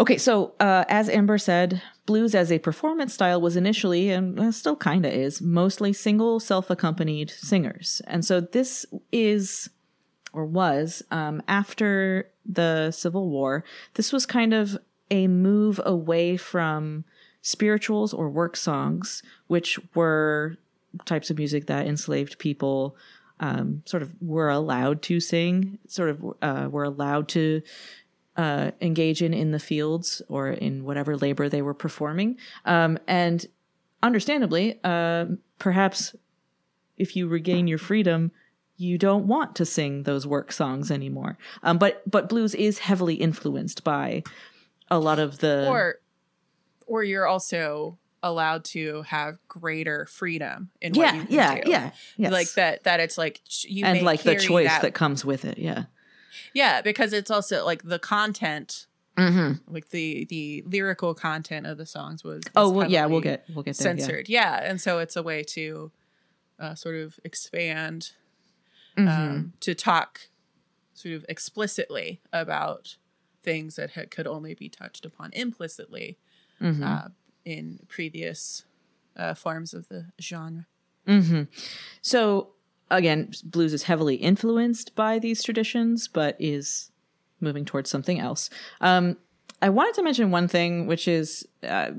[0.00, 4.50] Okay, so uh, as Amber said, blues as a performance style was initially, and uh,
[4.50, 8.02] still kind of is, mostly single self accompanied singers.
[8.06, 9.70] And so this is,
[10.34, 14.76] or was, um, after the Civil War, this was kind of
[15.10, 17.04] a move away from
[17.40, 20.56] spirituals or work songs, which were
[21.04, 22.96] types of music that enslaved people
[23.40, 27.62] um, sort of were allowed to sing, sort of uh, were allowed to
[28.36, 32.36] uh, engage in in the fields or in whatever labor they were performing.
[32.64, 33.44] Um, and
[34.02, 35.26] understandably, uh,
[35.58, 36.14] perhaps
[36.96, 38.30] if you regain your freedom,
[38.76, 41.38] you don't want to sing those work songs anymore.
[41.62, 44.22] Um, but but blues is heavily influenced by
[44.90, 45.96] a lot of the or
[46.86, 51.70] or you're also allowed to have greater freedom in what yeah you yeah do.
[51.70, 52.32] yeah yes.
[52.32, 55.58] like that that it's like you and like the choice that, that comes with it.
[55.58, 55.84] Yeah.
[56.54, 59.72] yeah because it's also like the content Mm-hmm.
[59.72, 63.44] like the the lyrical content of the songs was, was Oh well, yeah, we'll get
[63.54, 63.92] we'll get there.
[63.94, 63.96] yeah.
[64.02, 64.60] censored yeah.
[64.64, 65.92] and so it's a way to
[66.58, 68.10] uh, sort of expand
[68.96, 69.08] Mhm.
[69.08, 70.28] um, to talk
[70.94, 72.96] sort of explicitly about
[73.42, 76.18] things that had, could only be touched upon implicitly
[76.60, 76.82] Mhm.
[76.82, 77.08] uh,
[77.44, 78.64] in previous
[79.16, 80.66] uh, forms of the genre.
[81.06, 81.42] hmm
[82.02, 82.54] So
[82.90, 86.90] again, blues is heavily influenced by these traditions, but is
[87.40, 88.50] moving towards something else.
[88.80, 89.16] Um,
[89.62, 91.90] I wanted to mention one thing, which is uh,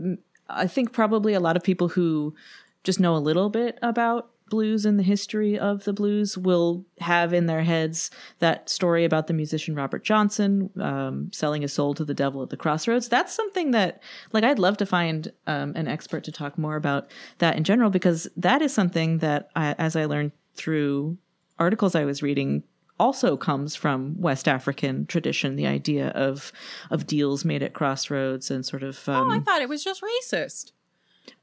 [0.49, 2.35] I think probably a lot of people who
[2.83, 7.33] just know a little bit about blues and the history of the blues will have
[7.33, 12.05] in their heads that story about the musician Robert Johnson um, selling his soul to
[12.05, 13.07] the devil at the crossroads.
[13.07, 14.01] That's something that,
[14.33, 17.89] like, I'd love to find um, an expert to talk more about that in general
[17.89, 21.17] because that is something that, I, as I learned through
[21.57, 22.63] articles I was reading,
[22.99, 25.55] also comes from West African tradition.
[25.57, 26.53] The idea of
[26.91, 30.01] of deals made at crossroads and sort of um, oh, I thought it was just
[30.01, 30.71] racist.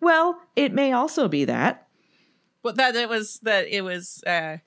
[0.00, 1.88] well, it may also be that.
[2.62, 4.58] But that it was that it was uh,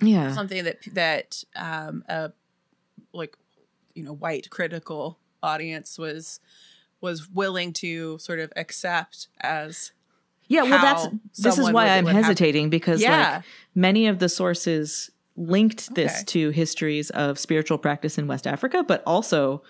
[0.00, 0.32] Yeah.
[0.34, 2.32] something that that um, a
[3.12, 3.36] like
[3.94, 6.40] you know white critical audience was
[7.00, 9.92] was willing to sort of accept as
[10.48, 13.36] Yeah, well, that's this is why would- I'm would hesitating because Yeah.
[13.36, 13.42] like
[13.74, 16.24] many of the sources linked this Okay.
[16.26, 19.62] to histories of spiritual practice in West Africa, but also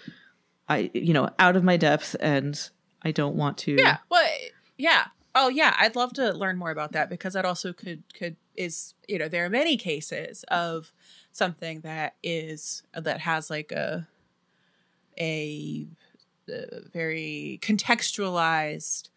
[0.69, 2.59] I you know out of my depth and
[3.03, 3.73] I don't want to.
[3.79, 4.29] yeah well
[4.77, 8.37] yeah oh yeah i'd love to learn more about that because that also could could
[8.57, 10.93] is you know there are many cases of
[11.33, 14.07] something that is that has like a
[15.19, 15.87] a,
[16.51, 19.09] uh very contextualized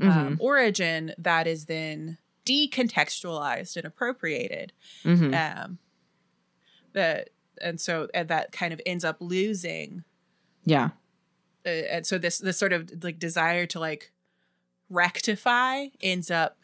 [0.00, 0.10] Mm-hmm.
[0.16, 4.72] um, origin that is then decontextualized and appropriated
[5.04, 5.34] Mhm.
[5.64, 5.78] um
[6.92, 10.04] that and so and that kind of ends up losing
[10.64, 10.90] yeah.
[11.66, 14.12] uh, and so this this sort of like desire to like
[14.90, 16.56] rectify ends up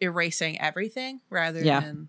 [0.00, 1.80] erasing everything rather Yeah.
[1.80, 2.08] than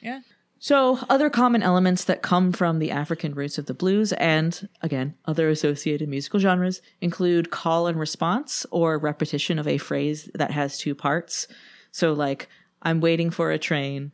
[0.00, 0.20] yeah
[0.58, 5.14] So, other common elements that come from the African roots of the blues and, again,
[5.26, 10.78] other associated musical genres include call and response or repetition of a phrase that has
[10.78, 11.46] two parts.
[11.92, 12.48] So, like,
[12.82, 14.12] I'm waiting for a train,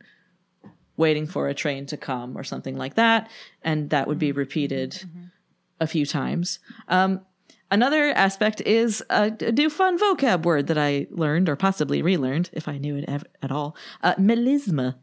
[0.97, 3.31] waiting for a train to come, or something like that.
[3.63, 5.01] And that would be repeated
[5.79, 6.59] a few times.
[6.89, 7.21] Um,
[7.73, 12.49] another aspect is a, a new fun vocab word that I learned or possibly relearned,
[12.53, 13.75] if I knew it ev- at all.
[14.01, 14.95] Uh, melisma,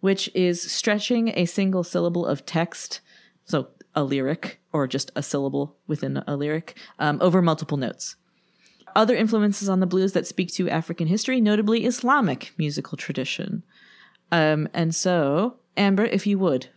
[0.00, 3.00] which is stretching a single syllable of text,
[3.44, 8.16] so a lyric or just a syllable within a lyric, um, over multiple notes.
[8.94, 13.62] Other influences on the blues that speak to African history, notably Islamic musical tradition.
[14.32, 16.68] Um, and so, Amber, if you would,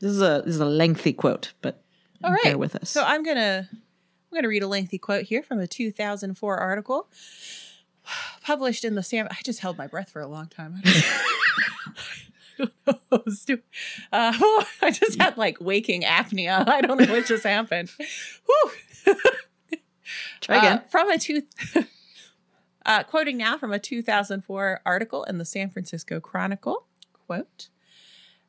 [0.00, 1.82] this is a this is a lengthy quote, but
[2.22, 2.42] All right.
[2.44, 2.90] bear with us.
[2.90, 3.68] So I'm gonna
[4.32, 7.06] I'm gonna read a lengthy quote here from a 2004 article
[8.42, 9.28] published in the Sam.
[9.30, 10.80] I just held my breath for a long time.
[10.84, 10.90] I
[12.56, 13.62] don't know what I was doing.
[14.10, 14.32] Uh,
[14.82, 16.66] I just had like waking apnea.
[16.66, 17.90] I don't know what just happened.
[18.46, 18.70] Whew.
[20.40, 20.78] Try again.
[20.78, 21.42] Uh, from a two.
[22.86, 26.86] Uh, quoting now from a 2004 article in the San Francisco Chronicle,
[27.26, 27.68] quote,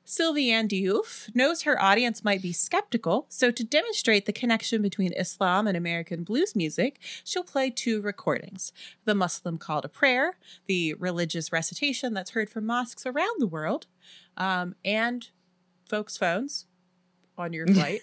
[0.05, 5.65] Sylviane Diouf knows her audience might be skeptical, so to demonstrate the connection between Islam
[5.65, 8.73] and American blues music, she'll play two recordings
[9.05, 10.37] the Muslim call to prayer,
[10.67, 13.87] the religious recitation that's heard from mosques around the world,
[14.35, 15.29] um, and
[15.87, 16.65] folks' phones
[17.37, 18.01] on your flight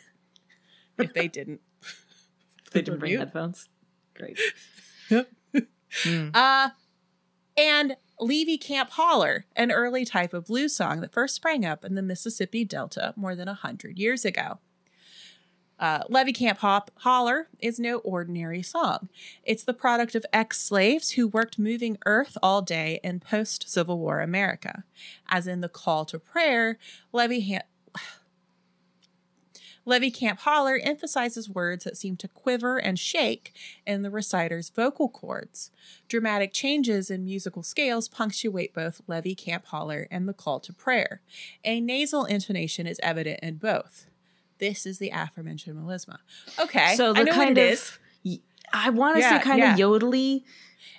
[0.99, 1.61] if they didn't.
[2.65, 3.69] if they didn't bring headphones.
[4.15, 4.39] Great.
[5.09, 5.31] Yep.
[6.33, 6.69] Uh,
[7.57, 11.95] and Levee Camp Holler, an early type of blues song that first sprang up in
[11.95, 14.59] the Mississippi Delta more than a hundred years ago.
[15.79, 19.09] Uh, Levee Camp Hop Holler is no ordinary song.
[19.45, 23.99] It's the product of ex slaves who worked moving earth all day in post Civil
[23.99, 24.85] War America.
[25.29, 26.79] As in the call to prayer,
[27.15, 27.41] Levee
[29.87, 33.55] Levee Camp Holler emphasizes words that seem to quiver and shake
[33.87, 35.71] in the reciter's vocal cords.
[36.09, 41.23] Dramatic changes in musical scales punctuate both Levee Camp Holler and the call to prayer.
[41.65, 44.07] A nasal intonation is evident in both.
[44.59, 46.19] This is the aforementioned melisma.
[46.59, 47.99] Okay, So the I know kind what it of is.
[48.25, 48.39] y-
[48.73, 49.73] I want to Yeah, say kind yeah.
[49.73, 50.45] of yodely.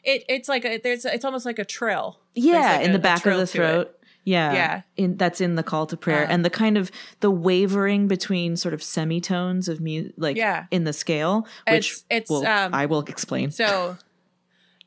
[0.04, 2.20] It, it's like a, there's it's almost like a trill.
[2.34, 3.96] Yeah, like in a- the back of the throat.
[4.24, 4.54] Yeah.
[4.54, 4.82] Yeah.
[4.98, 6.32] In that's in the call to prayer Uh.
[6.32, 10.66] and the kind of the wavering between sort of semitones of music, like Yeah.
[10.72, 13.50] in the scale, which It's- it's, will- um, I will explain.
[13.52, 13.98] So,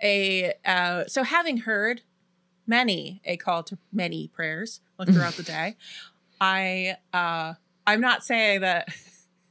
[0.02, 2.02] a uh, so having heard
[2.66, 5.76] many a call to many prayers throughout the day,
[6.40, 7.54] I uh,
[7.86, 8.88] I'm not saying that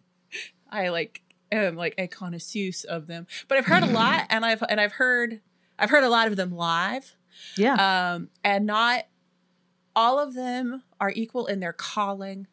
[0.72, 4.64] I like am like a connoisseur of them, but I've heard a lot, and I've
[4.70, 5.42] and I've heard
[5.78, 7.16] I've heard a lot of them live,
[7.58, 8.14] yeah.
[8.14, 9.06] um, and not
[9.96, 12.48] all of them are equal in their calling,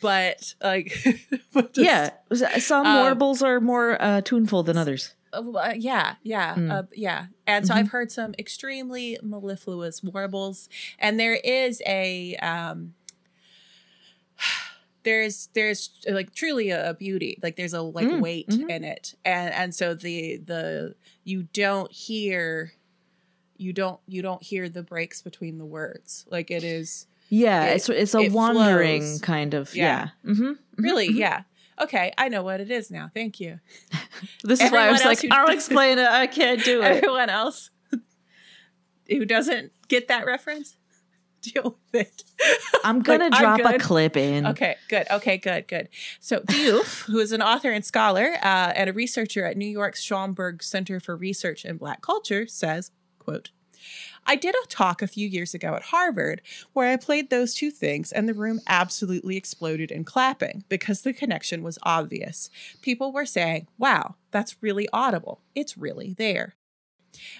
[0.00, 0.92] but like
[1.52, 2.10] but just- yeah.
[2.58, 5.14] Some um, warbles are more uh, tuneful than others.
[5.32, 6.70] Uh, uh, yeah, yeah, Mm.
[6.72, 7.26] uh, yeah.
[7.46, 7.76] And so Mhm.
[7.78, 12.94] I've heard some extremely mellifluous warbles, and there is a um,
[15.02, 18.68] there's there's like truly a, beauty, like there's a like Mm, weight mhm.
[18.70, 22.72] in it, and and so the the you don't hear
[23.60, 27.76] you don't you don't hear the breaks between the words, like it is Yeah, it-
[27.76, 29.20] it's it's a it wandering flows.
[29.20, 30.08] kind of yeah.
[30.24, 30.32] Yeah.
[30.32, 30.82] Mm-hmm.
[30.82, 31.42] really yeah.
[31.80, 33.10] Okay, I know what it is now.
[33.14, 33.60] Thank you.
[34.44, 36.06] This is why I was like, who- I'll explain it.
[36.06, 36.84] I can't do it.
[36.84, 37.70] Everyone else
[39.08, 40.76] who doesn't get that reference,
[41.42, 42.22] deal with it.
[42.84, 44.46] I'm gonna Like, I'm drop a clip in.
[44.46, 45.06] Okay, good.
[45.10, 45.88] Okay, good, good.
[46.20, 50.04] So Diouf, who is an author and scholar uh, and a researcher at New York's
[50.06, 52.90] Schomburg Center for Research in Black Culture, says,
[53.30, 53.50] "quote."
[54.26, 57.70] I did a talk a few years ago at Harvard where I played those two
[57.70, 62.50] things, and the room absolutely exploded in clapping because the connection was obvious.
[62.82, 65.40] People were saying, Wow, that's really audible.
[65.54, 66.54] It's really there.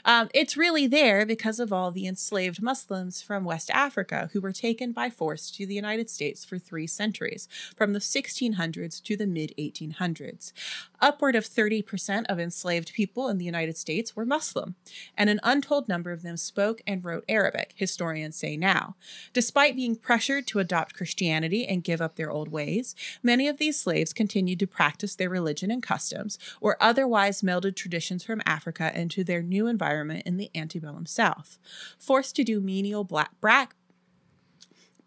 [0.05, 4.53] Um, it's really there because of all the enslaved Muslims from West Africa who were
[4.53, 9.27] taken by force to the United States for three centuries, from the 1600s to the
[9.27, 10.53] mid 1800s.
[11.01, 14.75] Upward of 30% of enslaved people in the United States were Muslim,
[15.17, 18.97] and an untold number of them spoke and wrote Arabic, historians say now.
[19.33, 23.79] Despite being pressured to adopt Christianity and give up their old ways, many of these
[23.79, 29.25] slaves continued to practice their religion and customs, or otherwise melded traditions from Africa into
[29.25, 31.59] their new environment in the antebellum South.
[31.99, 33.75] Forced to do menial black brack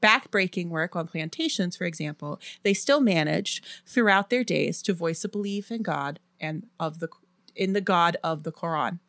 [0.01, 5.29] backbreaking work on plantations, for example, they still managed throughout their days to voice a
[5.29, 7.07] belief in God and of the
[7.55, 8.99] in the God of the Quran.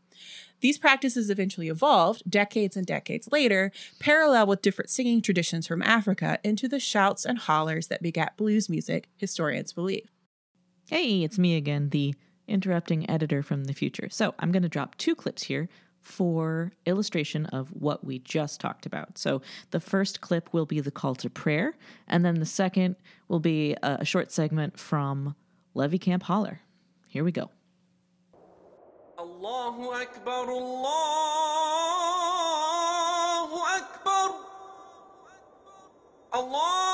[0.61, 6.39] These practices eventually evolved decades and decades later, parallel with different singing traditions from Africa
[6.43, 10.11] into the shouts and hollers that begat blues music, historians believe.
[10.89, 12.15] Hey, it's me again, the
[12.49, 14.09] interrupting editor from the future.
[14.11, 15.69] So I'm going to drop two clips here
[16.05, 19.17] for illustration of what we just talked about.
[19.17, 19.41] So
[19.71, 21.75] the first clip will be the call to prayer,
[22.07, 22.97] and then the second
[23.29, 25.35] will be a, short segment from
[25.73, 26.61] Levee Camp Holler.
[27.09, 27.51] Here we go.
[29.19, 30.95] Allahu Akbar, Allahu
[33.57, 34.35] Akbar.
[36.35, 36.94] Allahu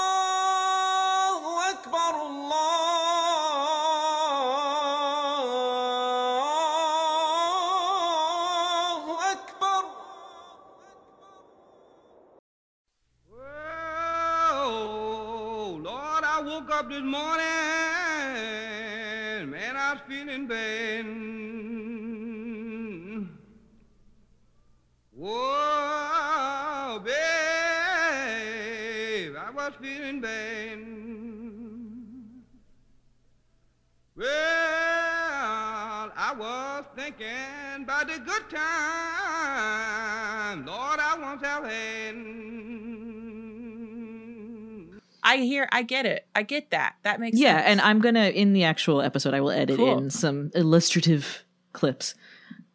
[45.33, 46.27] I hear, I get it.
[46.35, 46.95] I get that.
[47.03, 47.43] That makes sense.
[47.45, 47.67] Yeah, sense.
[47.71, 49.99] and I'm gonna in the actual episode I will edit Cool.
[49.99, 52.15] in some illustrative clips.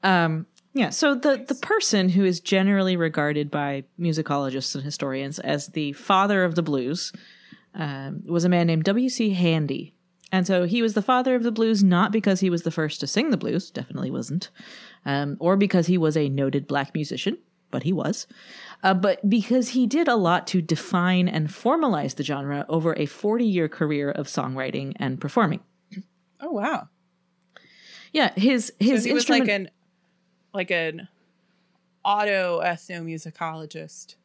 [0.04, 5.68] Um yeah, so the the person who is generally regarded by musicologists and historians as
[5.68, 7.14] the father of the blues
[7.74, 9.32] um, was a man named W.C.
[9.34, 9.94] Handy.
[10.32, 13.00] And so he was the father of the blues not because he was the first
[13.00, 14.50] to sing the blues, definitely wasn't,
[15.06, 17.38] um, or because he was a noted black musician,
[17.76, 18.26] but he was,
[18.84, 23.06] uh, but because he did a lot to define and formalize the genre over a
[23.06, 25.60] 40 year career of songwriting and performing.
[26.40, 26.88] oh wow,
[28.14, 29.70] Yeah, his his so he was like an
[30.54, 31.10] like an
[32.06, 34.16] auto ethnomusicologist.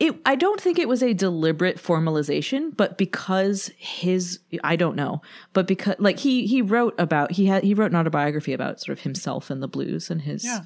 [0.00, 5.22] it, I don't think it was a deliberate formalization, but because his I don't know,
[5.52, 8.98] but because like he he wrote about he had he wrote an autobiography about sort
[8.98, 10.62] of himself and the blues and his Yeah.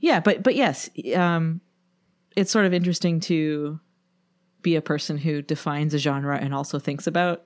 [0.00, 1.60] Yeah but but yes um
[2.36, 3.80] it's sort of interesting to
[4.62, 7.44] be a person who defines a genre and also thinks about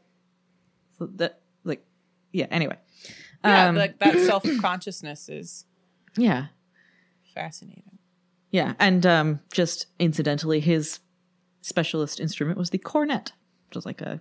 [1.01, 1.85] that like
[2.33, 2.77] yeah anyway
[3.45, 5.65] Yeah, Um, like that self consciousness is
[6.17, 6.47] yeah
[7.35, 7.99] fascinating.
[8.51, 11.01] yeah and um just incidentally his
[11.63, 13.33] specialist instrument was the cornet
[13.69, 14.19] which was like a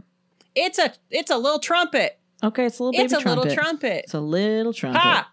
[0.56, 2.20] It's a it's a little trumpet.
[2.44, 3.40] okay it's a little It's a trumpet.
[3.44, 4.02] little trumpet.
[4.06, 5.32] it's a little trumpet Ha!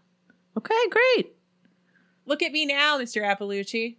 [0.56, 1.32] okay great
[2.28, 3.22] Look at me now, Mr.
[3.22, 3.96] Appalucci.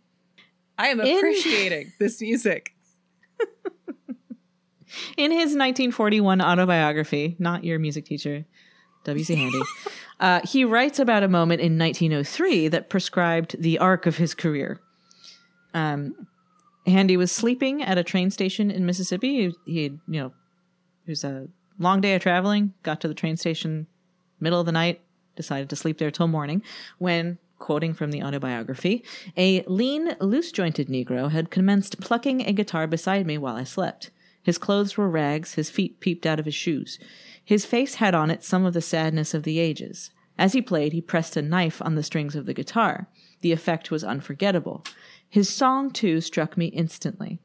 [0.77, 2.73] I am In- appreciating this music.
[5.17, 8.45] In his 1941 autobiography, not your music teacher,
[9.03, 9.35] W.C.
[9.35, 9.61] Handy,
[10.19, 14.79] uh, he writes about a moment in 1903 that prescribed the arc of his career.
[15.73, 16.27] Um,
[16.87, 19.51] Handy was sleeping at a train station in Mississippi.
[19.65, 20.33] He, he you know,
[21.05, 22.73] it was a long day of traveling.
[22.83, 23.87] Got to the train station,
[24.39, 25.01] middle of the night,
[25.35, 26.63] decided to sleep there till morning.
[26.97, 29.03] When, quoting from the autobiography,
[29.37, 34.09] a lean, loose jointed Negro had commenced plucking a guitar beside me while I slept.
[34.41, 36.97] His clothes were rags, his feet peeped out of his shoes.
[37.43, 40.11] His face had on it some of the sadness of the ages.
[40.37, 43.07] As he played, he pressed a knife on the strings of the guitar.
[43.41, 44.85] The effect was unforgettable.
[45.27, 47.39] His song, too, struck me instantly.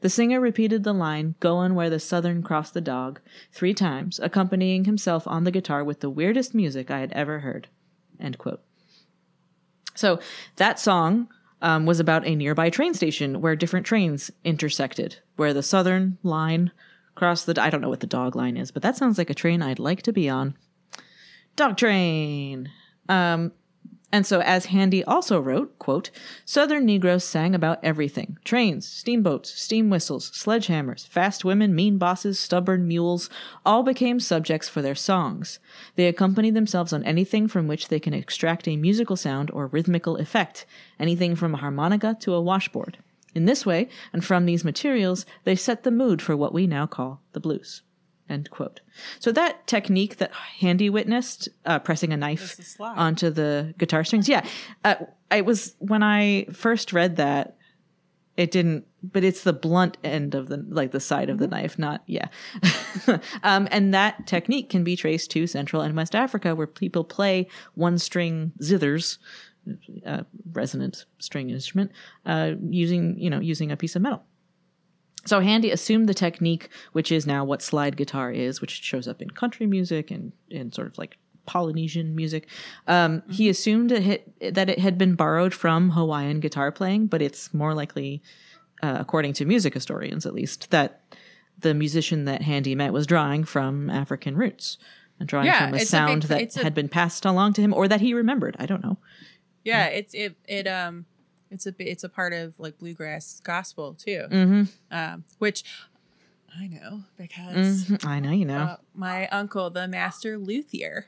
[0.00, 3.20] The singer repeated the line, Goin' where the southern crossed the dog,
[3.52, 7.68] three times, accompanying himself on the guitar with the weirdest music I had ever heard.
[10.00, 10.18] So
[10.56, 11.28] that song
[11.62, 16.72] um, was about a nearby train station where different trains intersected, where the southern line
[17.14, 17.62] crossed the.
[17.62, 19.78] I don't know what the dog line is, but that sounds like a train I'd
[19.78, 20.56] like to be on.
[21.54, 22.70] Dog train.
[23.08, 23.52] Um,
[24.12, 26.10] and so, as Handy also wrote, quote,
[26.44, 32.88] Southern Negroes sang about everything trains, steamboats, steam whistles, sledgehammers, fast women, mean bosses, stubborn
[32.88, 33.30] mules,
[33.64, 35.60] all became subjects for their songs.
[35.94, 40.16] They accompany themselves on anything from which they can extract a musical sound or rhythmical
[40.16, 40.66] effect,
[40.98, 42.98] anything from a harmonica to a washboard.
[43.32, 46.86] In this way, and from these materials, they set the mood for what we now
[46.86, 47.82] call the blues.
[48.30, 48.80] End quote.
[49.18, 52.96] So that technique that Handy witnessed, uh, pressing a knife slide.
[52.96, 54.46] onto the guitar strings, yeah,
[54.84, 54.94] uh,
[55.30, 57.56] I was when I first read that,
[58.36, 61.76] it didn't, but it's the blunt end of the like the side of the knife,
[61.76, 62.28] not yeah.
[63.42, 67.48] um, and that technique can be traced to Central and West Africa, where people play
[67.74, 69.18] one string zithers,
[70.06, 70.22] uh,
[70.52, 71.90] resonant string instrument,
[72.26, 74.22] uh, using you know using a piece of metal.
[75.26, 79.20] So Handy assumed the technique, which is now what slide guitar is, which shows up
[79.20, 82.46] in country music and in sort of like Polynesian music.
[82.86, 87.20] Um, He assumed it hit, that it had been borrowed from Hawaiian guitar playing, but
[87.20, 88.22] it's more likely,
[88.82, 91.02] uh, according to music historians at least, that
[91.58, 94.78] the musician that Handy met was drawing from African roots
[95.18, 97.52] and drawing Yeah, from a it's a sound big- that a- had been passed along
[97.54, 98.56] to him or that he remembered.
[98.58, 98.96] I don't know.
[99.64, 101.04] Yeah, it's it it um
[101.50, 104.62] it's a it's a part of like bluegrass gospel too, Mm-hmm.
[104.90, 105.64] um, which
[106.58, 108.58] I know because Mhm, I know you know.
[108.58, 111.06] uh, my uncle, the master luthier,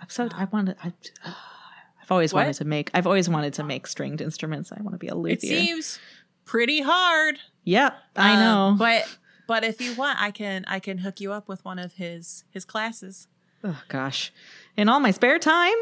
[0.00, 0.76] I'm so I want to.
[0.82, 0.92] I,
[1.24, 2.40] I've always What?
[2.42, 2.90] wanted to make.
[2.94, 4.72] I've always wanted to make stringed instruments.
[4.72, 5.34] I want to be a luthier.
[5.34, 5.98] it seems
[6.44, 7.38] pretty hard.
[7.64, 8.76] Yep, I Um, know.
[8.78, 9.16] but
[9.46, 12.44] but if you want, I can I can hook you up with one of his
[12.50, 13.28] his classes.
[13.64, 14.32] oh gosh,
[14.76, 15.76] in all my spare time,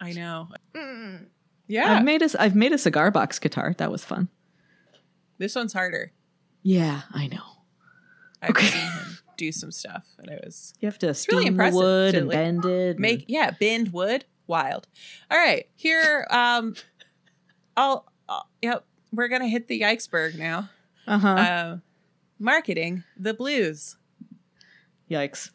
[0.00, 0.48] I know.
[0.74, 1.26] I've
[1.68, 2.28] Yeah, I've made a.
[2.42, 3.74] I've made a cigar box guitar.
[3.78, 4.28] That was fun.
[5.38, 6.12] this one's harder.
[6.62, 7.42] Yeah, I know.
[8.42, 8.66] I've Okay.
[8.66, 11.74] seen him do some stuff, and it was You have to really steam the impressive
[11.76, 12.98] wood to, and like, bend it.
[12.98, 14.86] make yeah bend wood wild.
[15.30, 16.74] All right, here um,
[17.76, 20.70] I'll, I'll yep we're gonna hit the iceberg now.
[21.06, 21.28] uh-huh.
[21.28, 21.76] Uh,
[22.38, 23.96] marketing the blues.
[25.10, 25.50] Yikes.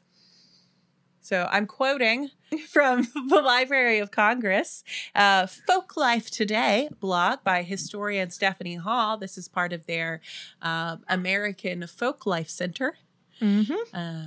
[1.22, 2.30] So I'm quoting
[2.70, 4.84] from the Library of Congress,
[5.16, 9.18] uh, Folk Life Today blog by historian Stephanie Hall.
[9.18, 10.22] This is part of their
[10.62, 12.95] uh, American Folk Life Center.
[13.39, 14.26] hmm Uh,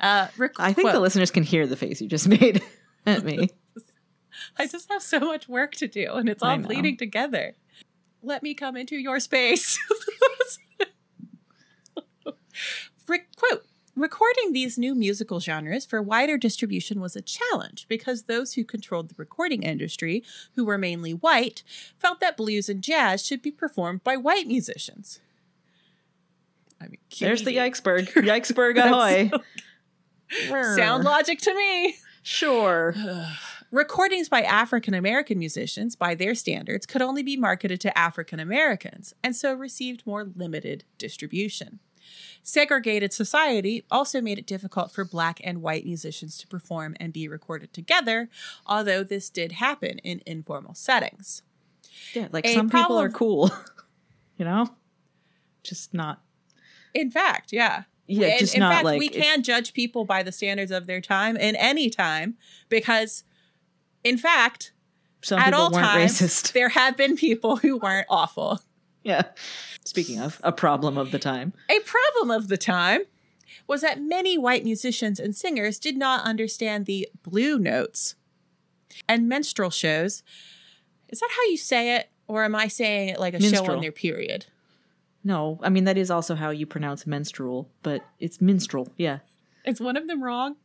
[0.00, 2.62] uh, rec- I think the listeners can hear the face you just made
[3.06, 3.50] at me.
[4.58, 7.56] I just have so much work to do, and it's all bleeding together.
[8.22, 9.78] Let me come into your space.
[13.08, 13.64] Re- quote
[14.00, 19.10] Recording these new musical genres for wider distribution was a challenge because those who controlled
[19.10, 20.24] the recording industry,
[20.54, 21.62] who were mainly white,
[21.98, 25.20] felt that blues and jazz should be performed by white musicians.
[26.80, 27.72] I mean, There's the QED.
[27.72, 28.08] Yikesberg.
[28.14, 29.30] Yikesberg ahoy.
[30.76, 31.96] Sound logic to me.
[32.22, 32.94] Sure.
[33.70, 39.14] Recordings by African American musicians, by their standards, could only be marketed to African Americans
[39.22, 41.80] and so received more limited distribution.
[42.42, 47.28] Segregated society also made it difficult for black and white musicians to perform and be
[47.28, 48.28] recorded together,
[48.66, 51.42] although this did happen in informal settings.
[52.14, 53.50] Yeah, like A some people are cool.
[54.38, 54.68] you know?
[55.62, 56.22] Just not
[56.94, 57.84] In fact, yeah.
[58.06, 60.70] Yeah, And just in not fact, like we it- can judge people by the standards
[60.72, 62.36] of their time in any time
[62.68, 63.22] because,
[64.02, 64.72] in fact,
[65.22, 66.52] some at people all times, racist.
[66.52, 68.60] there have been people who weren't awful.
[69.02, 69.22] Yeah.
[69.84, 71.52] Speaking of a problem of the time.
[71.68, 73.02] A problem of the time
[73.66, 78.14] was that many white musicians and singers did not understand the blue notes.
[79.08, 80.22] And minstrel shows,
[81.08, 82.10] is that how you say it?
[82.26, 83.76] Or am I saying it like a show Minstrel.
[83.76, 84.46] on their period?
[85.24, 88.88] No, I mean that is also how you pronounce menstrual, but it's minstrel.
[88.96, 89.18] Yeah.
[89.64, 90.56] Is one of them wrong?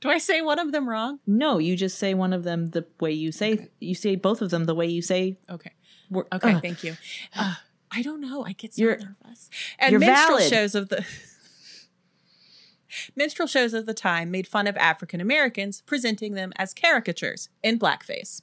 [0.00, 1.18] Do I say one of them wrong?
[1.26, 4.50] No, you just say one of them the way you say you say both of
[4.50, 5.72] them the way you say Okay.
[6.12, 6.62] Wor- Okay, Ugh.
[6.62, 6.96] thank you.
[7.34, 7.54] Uh,
[7.94, 8.42] I don't know.
[8.44, 9.50] I get so nervous.
[9.78, 10.50] And minstrel valid.
[10.50, 11.04] shows of the
[13.16, 17.78] minstrel shows of the time made fun of African Americans, presenting them as caricatures in
[17.78, 18.40] blackface.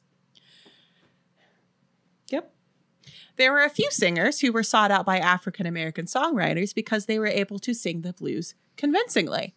[2.29, 2.53] Yep.
[3.37, 7.17] There were a few singers who were sought out by African American songwriters because they
[7.17, 9.55] were able to sing the blues convincingly.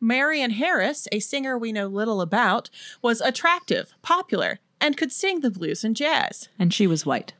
[0.00, 2.70] Marion Harris, a singer we know little about,
[3.02, 6.48] was attractive, popular, and could sing the blues and jazz.
[6.58, 7.34] And she was white.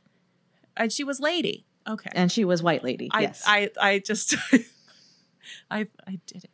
[0.75, 1.65] And she was lady.
[1.87, 2.09] Okay.
[2.13, 3.09] And she was white lady.
[3.11, 3.43] I, yes.
[3.45, 4.35] I, I just,
[5.71, 6.51] I, I did it.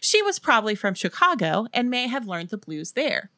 [0.00, 3.30] She was probably from Chicago and may have learned the blues there.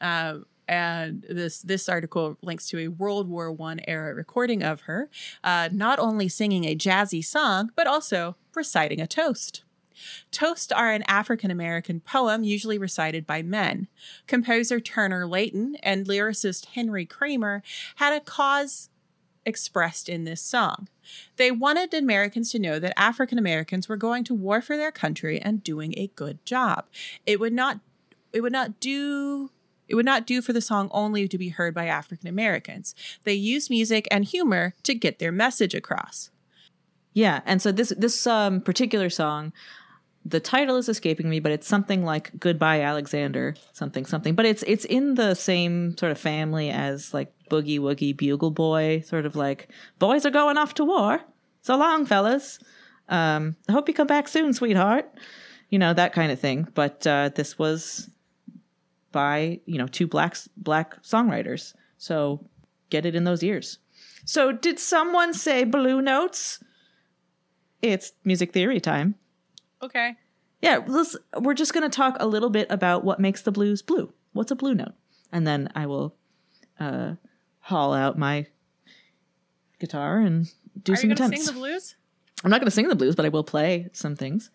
[0.00, 5.10] Um, and this this article links to a World War One era recording of her,
[5.44, 9.64] uh, not only singing a jazzy song but also reciting a toast.
[10.30, 13.88] Toasts are an African American poem usually recited by men.
[14.26, 17.62] Composer Turner Layton and lyricist Henry Kramer
[17.96, 18.88] had a cause
[19.44, 20.88] expressed in this song.
[21.36, 25.40] They wanted Americans to know that African Americans were going to war for their country
[25.40, 26.86] and doing a good job.
[27.26, 27.80] It would not
[28.32, 29.50] it would not do
[29.88, 32.94] it would not do for the song only to be heard by African Americans.
[33.24, 36.30] They used music and humor to get their message across.
[37.12, 39.52] Yeah, and so this this um particular song,
[40.24, 44.34] the title is escaping me, but it's something like "Goodbye Alexander," something something.
[44.34, 49.00] But it's it's in the same sort of family as like "Boogie Woogie Bugle Boy,"
[49.00, 49.68] sort of like
[49.98, 51.20] "Boys are going off to war."
[51.62, 52.58] So long, fellas.
[53.08, 55.12] Um, I hope you come back soon, sweetheart.
[55.70, 56.68] You know that kind of thing.
[56.74, 58.08] But uh, this was
[59.10, 61.74] by you know two black black songwriters.
[61.98, 62.46] So
[62.90, 63.78] get it in those ears.
[64.24, 66.62] So did someone say blue notes?
[67.80, 69.16] It's music theory time.
[69.82, 70.16] Okay.
[70.60, 73.82] Yeah, let's, we're just going to talk a little bit about what makes the blues
[73.82, 74.12] blue.
[74.32, 74.94] What's a blue note?
[75.32, 76.14] And then I will
[76.78, 77.14] uh,
[77.60, 78.46] haul out my
[79.80, 80.50] guitar and
[80.82, 81.46] do Are some you going to attempts.
[81.46, 81.96] sing the blues?
[82.44, 84.50] I'm not going to sing the blues, but I will play some things.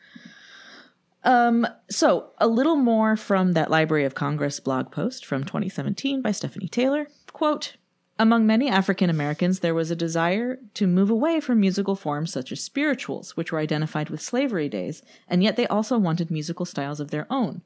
[1.23, 6.31] Um, so a little more from that Library of Congress blog post from 2017 by
[6.31, 7.07] Stephanie Taylor.
[7.33, 7.75] Quote,
[8.19, 12.51] Among many African Americans, there was a desire to move away from musical forms such
[12.51, 16.99] as spirituals, which were identified with slavery days, and yet they also wanted musical styles
[16.99, 17.61] of their own.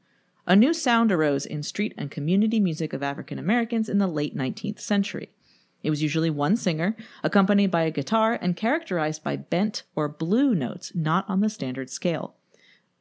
[0.45, 4.35] A new sound arose in street and community music of African Americans in the late
[4.35, 5.29] 19th century.
[5.83, 10.53] It was usually one singer, accompanied by a guitar, and characterized by bent or blue
[10.53, 12.35] notes, not on the standard scale.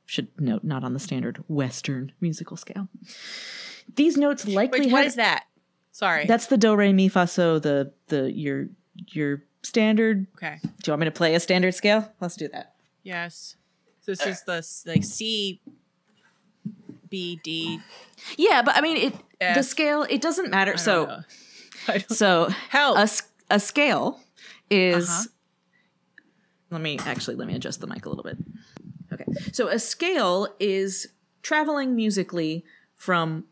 [0.07, 2.88] Should note, not on the standard Western musical scale.
[3.96, 5.44] These notes likely had what is that?
[5.93, 6.24] Sorry.
[6.26, 8.68] that's the do re mi fa so the the your
[9.09, 10.26] your standard.
[10.36, 10.59] okay.
[10.62, 12.11] Do you want me to play a standard scale?
[12.20, 12.74] Let's do that.
[13.03, 13.57] Yes.
[14.01, 15.61] So this is the like C,
[17.09, 17.80] B, D.
[18.38, 19.55] Yeah, but I mean it.
[19.55, 20.76] the scale it doesn't matter.
[20.76, 21.20] So know.
[21.88, 22.97] I don't- so Help.
[22.99, 23.09] a
[23.51, 24.20] a scale
[24.70, 25.09] is.
[25.09, 25.24] Uh-huh.
[26.70, 28.38] Let me actually let me adjust the mic a little bit.
[29.12, 31.09] Okay, so a scale is
[31.43, 32.64] traveling musically
[32.95, 33.45] from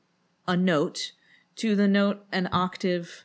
[0.47, 1.13] a note
[1.59, 3.25] to the note an octave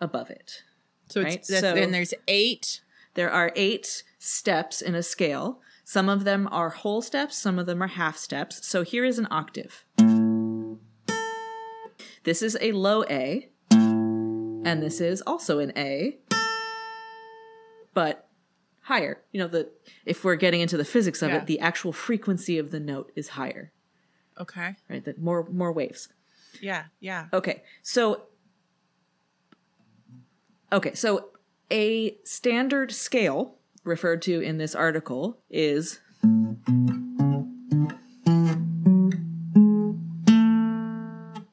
[0.00, 0.62] above it.
[1.08, 2.80] so right, so- then there's eight.
[3.14, 5.60] There are eight steps in a scale.
[5.84, 8.64] Some of them are whole steps, some of them are half steps.
[8.66, 9.84] So here is an octave.
[12.24, 16.18] This is a low A, and this is also an A,
[17.94, 18.28] but
[18.82, 19.22] higher.
[19.32, 19.70] You know, the
[20.04, 21.38] if we're getting into the physics of Yeah.
[21.38, 23.72] it, the actual frequency of the note is higher,
[24.38, 24.76] Okay.
[24.88, 25.02] right?
[25.04, 26.08] That more more waves.
[26.60, 26.84] Yeah.
[27.00, 27.26] Yeah.
[27.32, 28.22] Okay, so
[30.72, 31.30] okay, so
[31.70, 36.00] a standard scale referred to in this article is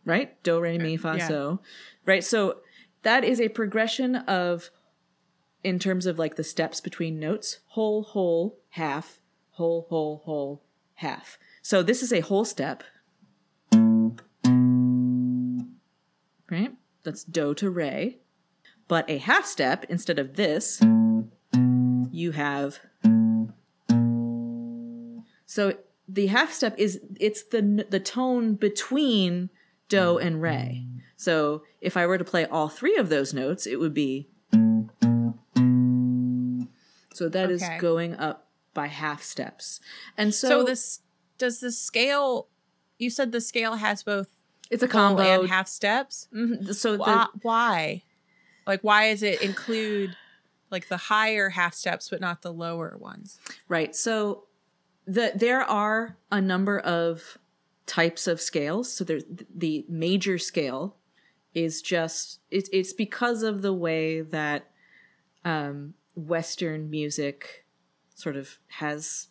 [0.03, 1.27] right do re mi fa yeah.
[1.27, 1.59] so
[2.05, 2.57] right so
[3.03, 4.69] that is a progression of
[5.63, 9.19] in terms of like the steps between notes whole whole half
[9.51, 10.63] whole whole whole
[10.95, 12.83] half so this is a whole step
[17.07, 18.17] That's do to re.
[18.89, 20.81] But a half step, instead of this,
[22.11, 22.79] you have.
[25.45, 29.49] So the half step is it's the the tone between
[29.87, 30.85] do and re.
[31.15, 34.27] So if I were to play all three of those notes, it would be.
[37.13, 37.77] So that is Okay.
[37.77, 39.79] going up by half steps,
[40.17, 40.99] and so, So, this
[41.37, 42.49] does the scale.
[42.99, 44.27] You said the scale has both
[44.69, 45.41] it's a combo.
[45.41, 46.27] and half steps.
[46.33, 46.73] Mhm.
[46.75, 47.27] So the, Why?
[47.41, 48.03] why?
[48.65, 50.15] Like, why does it include
[50.69, 53.39] like the higher half steps but not the lower ones?
[53.69, 53.95] Right.
[53.95, 54.43] So
[55.05, 57.37] the there are a number of
[57.85, 58.91] types of scales.
[58.91, 59.23] So there's
[59.55, 60.97] the major scale
[61.53, 64.69] is just it, it's because of the way that
[65.45, 67.65] um, Western music
[68.15, 69.27] sort of has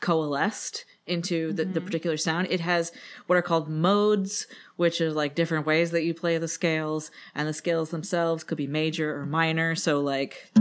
[0.00, 2.48] coalesced into the, the particular sound.
[2.50, 2.92] It has
[3.26, 4.46] what are called modes,
[4.76, 8.58] which are like different ways that you play the scales, and the scales themselves could
[8.58, 9.74] be major or minor.
[9.74, 10.52] So like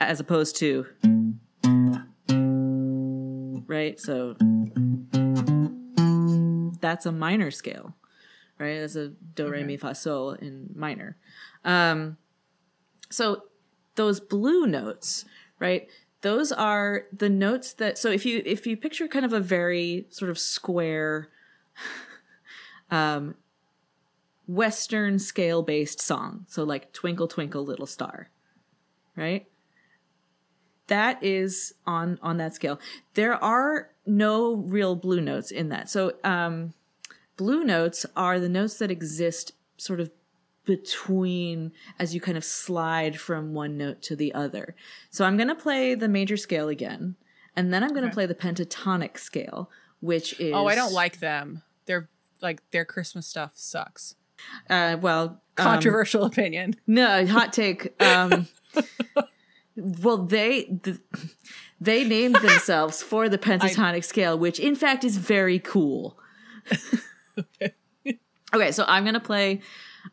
[0.00, 0.86] as opposed to
[3.66, 3.98] right?
[3.98, 4.36] So
[6.80, 7.94] that's a minor scale
[8.62, 8.80] right?
[8.80, 11.16] That's a do re mi fa sol in minor.
[11.64, 12.16] Um
[13.10, 13.42] so
[13.96, 15.24] those blue notes
[15.58, 15.88] right
[16.22, 20.06] those are the notes that so if you if you picture kind of a very
[20.10, 21.28] sort of square
[22.90, 23.34] um
[24.48, 26.46] western scale based song.
[26.48, 28.28] So like twinkle twinkle little star
[29.16, 29.46] right?
[30.88, 32.80] That is on on that scale.
[33.14, 35.88] There are no real blue notes in that.
[35.90, 36.74] So um
[37.36, 40.10] blue notes are the notes that exist sort of
[40.64, 44.74] between as you kind of slide from one note to the other
[45.10, 47.16] so i'm going to play the major scale again
[47.56, 48.14] and then i'm going to Okay.
[48.14, 51.62] play the pentatonic scale which is Oh, I don't like them.
[51.86, 52.08] They're
[52.40, 54.16] like their Christmas stuff sucks.
[54.68, 55.24] uh well
[55.58, 56.74] um, Controversial opinion.
[56.86, 57.94] No, hot take.
[58.02, 58.48] Um,
[59.76, 60.96] well, they th-
[61.80, 66.18] they named themselves for the pentatonic scale, which in fact is very cool.
[68.54, 68.70] okay.
[68.72, 69.60] so I'm gonna play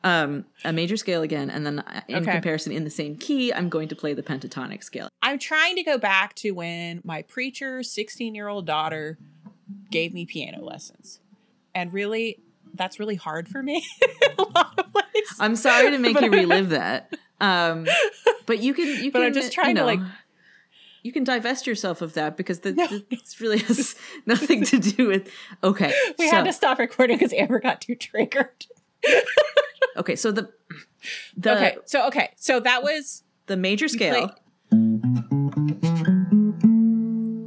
[0.03, 2.31] um, a major scale again, and then uh, in Okay.
[2.33, 5.09] comparison, in the same key, I'm going to play the pentatonic scale.
[5.21, 9.17] I'm trying to go back to when my preacher's 16 year old daughter
[9.91, 11.19] gave me piano lessons.
[11.75, 12.39] And really,
[12.73, 13.85] that's really hard for me
[14.37, 15.05] a lot of ways.
[15.39, 17.87] I'm sorry to make you relive that, um,
[18.45, 18.85] but you can.
[19.03, 19.27] You But can.
[19.27, 19.99] I'm just you trying to, like-
[21.03, 22.87] You can divest yourself of that because the, No.
[23.09, 25.29] it's really has nothing to do with.
[25.63, 28.65] Okay, we so- had to stop recording because Amber got too triggered
[29.97, 30.49] okay, so the,
[31.38, 32.32] the Okay, so okay.
[32.36, 34.32] So that was the major scale.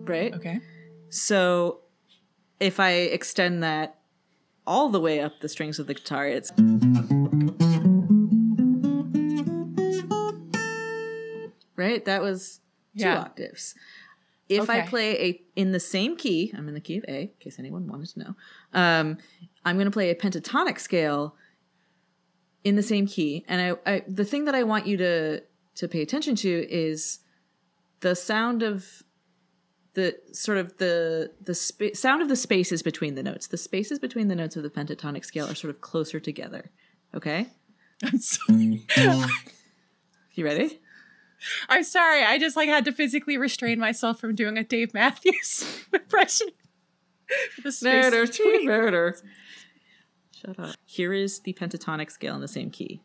[0.05, 0.35] right?
[0.35, 0.61] Okay.
[1.09, 1.80] So
[2.61, 3.99] if I extend that
[4.66, 6.53] all the way up the strings of the guitar, it's
[11.76, 12.05] right?
[12.05, 12.61] That was
[12.97, 13.18] two yeah.
[13.18, 13.74] octaves.
[14.49, 14.80] If okay.
[14.80, 17.59] I play a in the same key, I'm in the key of A, in case
[17.59, 18.35] anyone wanted to know.
[18.72, 19.18] Um,
[19.64, 21.37] I'm going to play a pentatonic scale,
[22.65, 25.43] in the same key, and I, I the thing that I want you to
[25.77, 27.21] to pay attention to is
[28.01, 29.03] the sound of
[29.95, 33.47] the sort of the the spa- sound of the spaces between the notes.
[33.49, 36.71] The spaces between the notes of the pentatonic scale are sort of closer together.
[37.15, 37.49] Okay,
[38.03, 38.87] I'm sorry.
[38.89, 39.31] Mm-hmm.
[40.33, 40.81] you ready?
[41.69, 42.23] I'm sorry.
[42.23, 46.49] I just like had to physically restrain myself from doing a Dave Matthews impression.
[47.65, 49.17] The space Murder, between- murder.
[50.45, 50.74] Shut up.
[50.84, 53.01] Here is the pentatonic scale in the same key.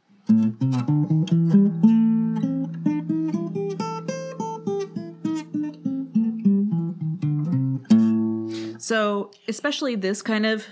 [8.79, 10.65] So, especially this kind of.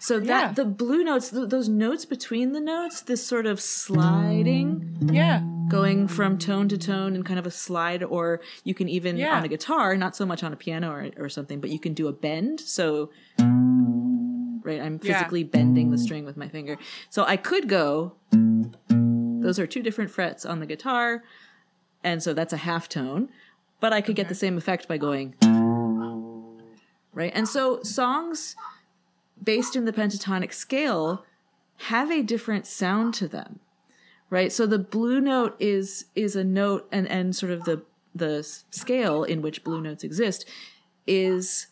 [0.00, 0.52] So that Yeah.
[0.52, 5.40] the blue notes, th- those notes between the notes, this sort of sliding Yeah.
[5.68, 9.36] Going from tone to tone in kind of a slide, or you can even Yeah.
[9.36, 11.92] on a guitar, not so much on a piano or, or something, but you can
[11.94, 12.60] do a bend.
[12.60, 15.12] So, right, I'm Yeah.
[15.14, 16.78] physically bending the string with my finger.
[17.10, 21.22] So I could go, those are two different frets on the guitar,
[22.02, 23.28] and so that's a half tone,
[23.80, 25.34] but I could get the same effect by going,
[27.12, 27.32] right?
[27.34, 28.56] And so songs
[29.42, 31.24] based in the pentatonic scale
[31.78, 33.60] have a different sound to them
[34.30, 34.52] right?
[34.52, 37.82] So the blue note is is a note and and sort of the
[38.14, 40.46] the scale in which blue notes exist
[41.06, 41.66] is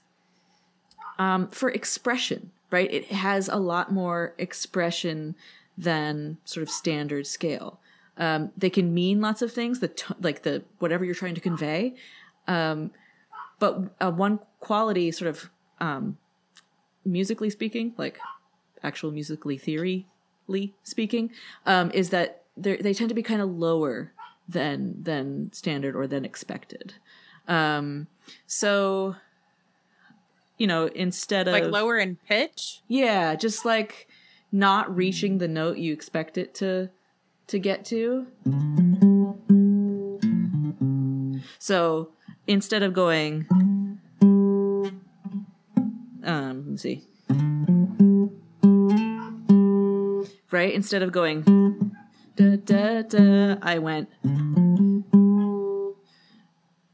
[1.19, 2.93] um for expression right?
[2.93, 5.37] It has a lot more expression
[5.79, 7.81] than sort of standard scale.
[8.17, 11.41] Um they can mean lots of things the t- like the whatever you're trying to
[11.41, 11.95] convey
[12.47, 12.91] um
[13.59, 15.51] but uh, one quality sort of
[15.81, 16.19] um
[17.05, 18.19] musically speaking like
[18.83, 21.31] actual musically theoryly speaking
[21.67, 24.13] um, is that they they tend to be kind of lower
[24.49, 26.95] than than standard or than expected.
[27.49, 28.07] Um,
[28.47, 29.17] so
[30.59, 32.81] you know, instead of Like lower in pitch.
[32.89, 34.07] yeah, just like
[34.53, 36.91] not reaching the note you expect it to
[37.49, 38.27] to get to.
[41.59, 42.11] So
[42.47, 43.47] instead of going,
[46.23, 47.03] um, let me see,
[50.51, 50.73] right?
[50.75, 51.94] Instead of going,
[52.37, 54.09] da da da, I went.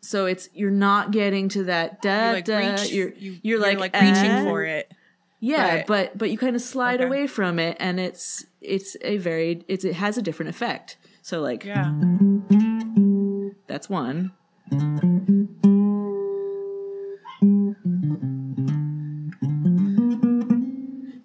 [0.02, 2.56] So it's you're not getting to that da You like da.
[2.58, 2.90] reach.
[2.92, 4.44] you're you, you're, like, reaching eh.
[4.44, 4.90] for it.
[5.38, 5.86] Yeah, Right.
[5.86, 7.06] but but you kind of slide Okay.
[7.06, 10.96] away from it, and it's it's a very it's it has a different effect.
[11.22, 11.92] So like Yeah.
[13.66, 14.32] that's one.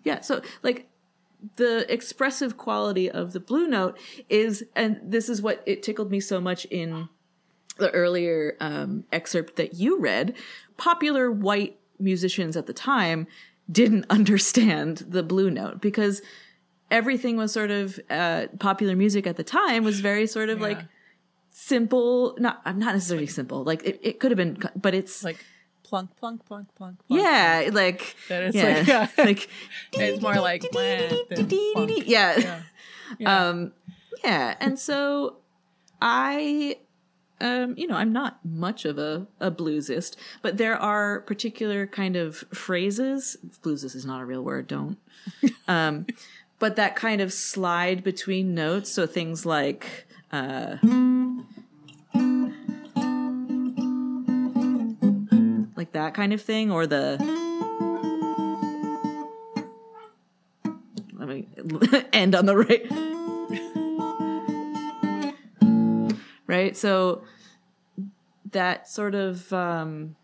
[0.04, 0.88] Yeah, so like
[1.56, 3.98] the expressive quality of the blue note
[4.30, 7.10] is, and this is what it tickled me so much in
[7.78, 10.36] the earlier um, excerpt that you read.
[10.78, 13.28] Popular white musicians at the time
[13.72, 16.22] didn't understand the blue note because
[16.92, 20.80] everything was sort of uh, popular music at the time was very sort of like
[21.50, 25.44] simple not not necessarily simple like it, it could have been but it's Like
[25.88, 26.98] plunk, plunk, plunk, plunk.
[27.08, 27.22] plunk.
[27.22, 29.08] yeah like That yeah, like- yeah.
[29.30, 29.50] like
[29.94, 32.04] It's more like meh than plunk.
[32.08, 32.62] yeah
[33.20, 33.48] Yeah.
[33.50, 33.72] um
[34.24, 35.38] yeah and so
[36.02, 36.76] i
[37.40, 42.16] um you know i'm not much of a, a bluesist but there are particular kind
[42.16, 44.98] of phrases bluesist is not a real word don't
[45.68, 46.06] um
[46.60, 50.78] but that kind of slide between notes so things like uh
[55.86, 57.18] like that kind of thing or the
[61.14, 61.48] let me
[62.14, 62.88] end on the right.
[66.48, 66.76] Right?
[66.76, 67.24] So
[68.52, 70.16] that sort of um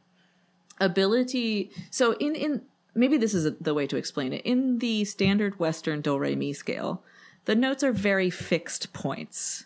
[0.79, 2.61] ability so in in
[2.95, 4.41] maybe this is the way to explain it.
[4.43, 7.03] In the standard western do re mi scale
[7.45, 9.65] the notes are very fixed points.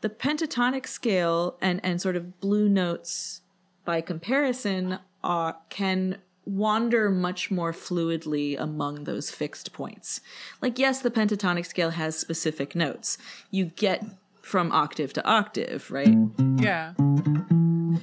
[0.00, 3.41] The pentatonic scale and and sort of blue notes
[3.84, 10.20] by comparison are can wander much more fluidly among those fixed points
[10.60, 13.16] like yes the pentatonic scale has specific notes
[13.52, 14.04] you get
[14.40, 16.16] from octave to octave right
[16.56, 16.94] Yeah.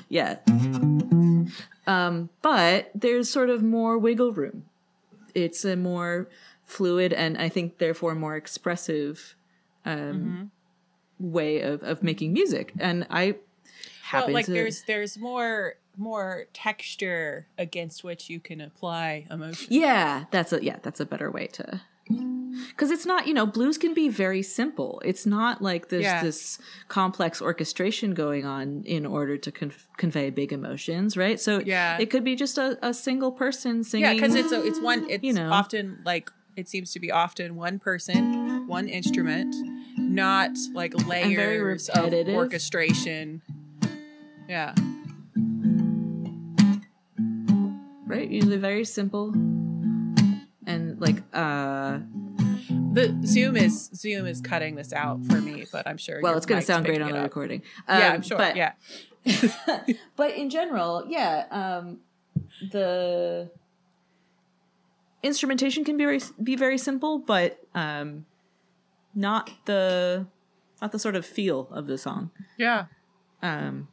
[0.10, 0.38] yeah.
[1.88, 4.66] Um, but there's sort of more wiggle room.
[5.34, 6.30] It's a more
[6.64, 9.36] fluid and I think therefore more expressive
[9.86, 10.52] um,
[11.20, 12.74] way of, of making music.
[12.80, 13.36] And I
[14.14, 19.68] Well, happen like to there's there's more more texture against which you can apply emotion.
[19.70, 21.82] Yeah, that's a yeah, that's a better way to
[22.72, 26.24] because it's not you know blues can be very simple it's not like there's Yeah.
[26.24, 26.58] this
[26.88, 32.00] complex orchestration going on in order to con- convey big emotions right so Yeah.
[32.00, 35.08] it could be just a, a single person singing Yeah, because it's a, it's one.
[35.08, 35.52] It's You know.
[35.52, 39.56] often like it seems to be often one person, one instrument,
[39.98, 43.42] not like layers of orchestration.
[44.50, 44.74] Yeah,
[48.08, 49.32] right usually very simple
[50.66, 52.00] and like uh
[52.92, 56.20] the Zoom is Zoom is cutting this out for me, but I'm sure.
[56.22, 58.38] well it's going to sound great on the recording yeah, Um, I'm sure.
[58.38, 58.74] but, yeah,
[60.16, 62.00] but in general, yeah, um,
[62.72, 63.52] the
[65.22, 68.26] instrumentation can be very be very simple, but um,
[69.14, 70.26] not the
[70.82, 72.32] not the sort of feel of the song.
[72.58, 72.86] yeah.
[73.42, 73.88] Um,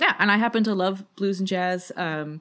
[0.00, 1.92] yeah, and I happen to love blues and jazz.
[1.96, 2.40] Um,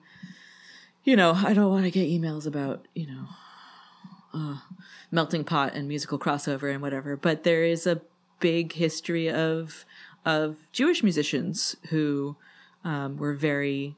[1.04, 3.26] you know, I don't want to get emails about you know
[4.34, 4.58] uh,
[5.12, 8.02] melting pot and musical crossover and whatever, but there is a
[8.40, 9.86] big history of
[10.26, 12.36] of Jewish musicians who
[12.84, 13.96] um, were very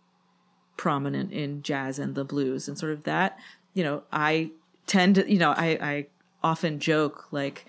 [0.78, 3.38] prominent in jazz and the blues and sort of that.
[3.74, 4.52] You know, I
[4.88, 6.08] tend to, you know, I, I
[6.44, 7.66] often joke like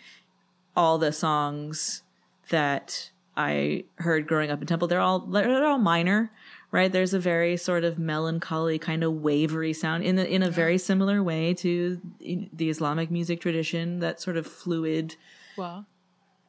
[0.77, 2.03] all the songs
[2.49, 6.31] that I heard growing up in Temple, they're all they're all minor,
[6.71, 6.93] right?
[6.93, 10.77] There's a very sort of melancholy, kind of wavery sound in the in a very
[10.79, 15.17] similar way to the Islamic music tradition, that sort of fluid.
[15.57, 15.87] Well,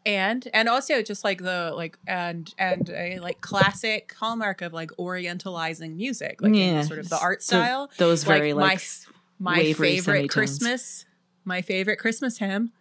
[0.06, 4.92] and and also just like the like and and a like classic hallmark of like
[5.00, 7.92] orientalizing music, like in Yeah, sort of the art so style.
[7.98, 9.08] those very, my like, f-
[9.40, 10.34] my favorite semitones.
[10.34, 11.06] Christmas,
[11.46, 12.74] my favorite Christmas hymn,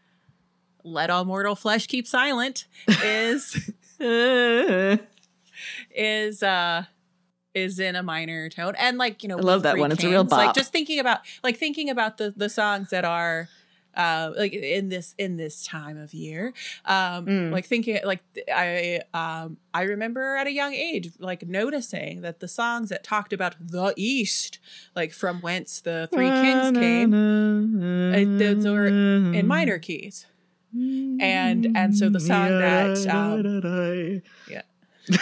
[0.83, 2.67] "Let All Mortal Flesh Keep Silent,"
[3.05, 3.71] is
[5.95, 6.85] is uh
[7.55, 9.93] is in a minor tone and like you know I love that one.
[9.93, 13.05] It's a real Kings, like just thinking about like thinking about the the songs that
[13.05, 13.49] are
[13.95, 16.55] uh like in this in this time of year
[16.87, 17.53] um Mm.
[17.53, 22.49] like thinking like i um i remember at a young age like noticing that the
[22.49, 24.59] songs that talked about the east
[24.97, 27.13] like from whence the three kings came
[28.15, 28.87] uh, those were
[29.35, 30.25] in minor keys
[30.75, 34.63] and and so the song that um yeah.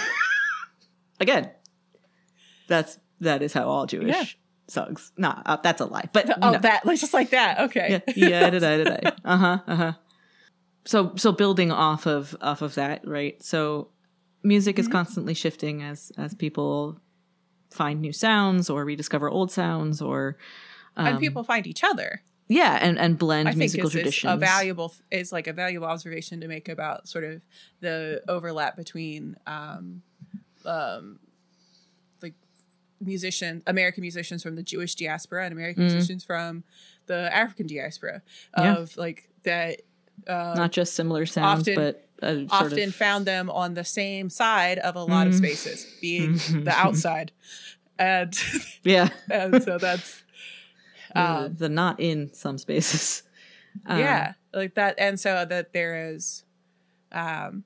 [1.20, 1.50] again,
[2.68, 4.24] that's that is how all Jewish Yeah.
[4.68, 5.12] songs.
[5.16, 6.08] Nah, uh, that's a lie.
[6.12, 6.58] But you oh know.
[6.58, 9.10] that like just like that okay yeah, yeah, da, da, da, da.
[9.24, 9.92] uh huh, uh huh.
[10.86, 13.42] So, so building off of off of that, right?
[13.42, 13.88] So,
[14.42, 14.80] music Mm-hmm.
[14.80, 16.98] is constantly shifting as as people
[17.70, 20.38] find new sounds or rediscover old sounds, or
[20.96, 24.00] and um, people find each other yeah, and and blend I think musical is, is
[24.02, 24.32] traditions.
[24.34, 27.40] a valuable is like a valuable observation to make about sort of
[27.80, 30.02] the overlap between um,
[30.64, 31.20] um,
[32.22, 32.34] like
[33.00, 35.92] musician American musicians from the Jewish diaspora and American Mhm.
[35.92, 36.64] musicians from
[37.06, 38.20] the African diaspora
[38.58, 38.76] Yeah.
[38.78, 39.80] of like that
[40.26, 44.28] uh, Not just similar sounds, often- but uh, often of, found them on the same
[44.28, 45.38] side of a lot of Mhm.
[45.38, 46.34] spaces, being
[46.64, 47.32] the outside,
[47.98, 48.36] and
[48.84, 50.22] yeah, and so that's
[51.14, 53.22] um, the not in some spaces.
[53.86, 56.42] Um, yeah like that and so that there is
[57.12, 57.62] um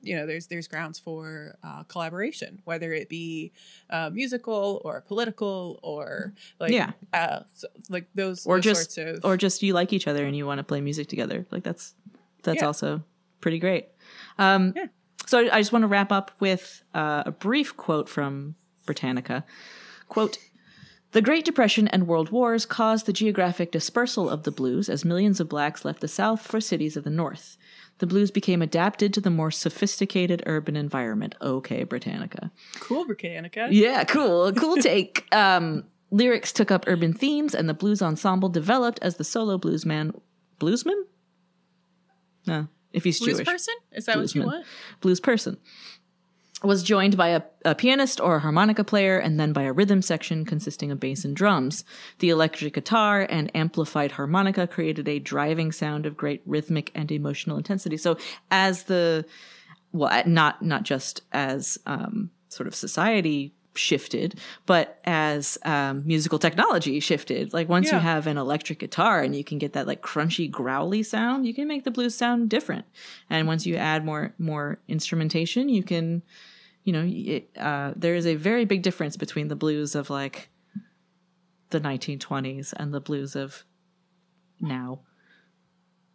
[0.00, 3.50] you know there's there's grounds for uh, collaboration whether it be
[3.90, 6.92] uh, musical or political or like Yeah.
[7.12, 10.24] uh so, like those Or those just- sorts of or just you like each other
[10.24, 11.44] and you want to play music together.
[11.50, 11.94] Like that's
[12.44, 12.66] that's Yeah.
[12.68, 13.02] also
[13.40, 13.88] pretty great.
[14.38, 14.86] Um, Yeah.
[15.26, 18.54] So I just want to wrap up with uh, a brief quote from
[18.86, 19.44] Britannica.
[20.08, 20.38] Quote.
[21.12, 25.40] The Great Depression and World Wars caused the geographic dispersal of the blues as millions
[25.40, 27.56] of blacks left the South for cities of the North.
[27.98, 31.34] The blues became adapted to the more sophisticated urban environment.
[31.42, 32.50] Okay, Britannica.
[32.78, 33.68] cool Britannica.
[33.70, 34.52] Yeah, cool.
[34.52, 35.26] Cool take.
[35.34, 40.18] Um, lyrics took up urban themes, and the blues ensemble developed as the solo bluesman.
[40.60, 41.02] Bluesman?
[42.46, 43.46] No, if he's blues Jewish.
[43.46, 44.64] Blues person is that what you want
[45.00, 45.58] Blues person.
[46.62, 50.02] Was joined by a, a pianist or a harmonica player, and then by a rhythm
[50.02, 51.84] section consisting of bass and drums.
[52.18, 57.56] The electric guitar and amplified harmonica created a driving sound of great rhythmic and emotional
[57.56, 57.96] intensity.
[57.96, 58.18] So,
[58.50, 59.24] as the
[59.92, 67.00] well, not not just as um, sort of society shifted, but as um, musical technology
[67.00, 67.52] shifted.
[67.52, 71.02] Like once you have an electric guitar and you can get that like crunchy, growly
[71.02, 72.84] sound, you can make the blues sound different.
[73.28, 76.22] And once you add more more instrumentation, you can,
[76.84, 80.48] you know, it, uh, there is a very big difference between the blues of like
[81.70, 83.64] the 1920s and the blues of
[84.60, 85.00] now,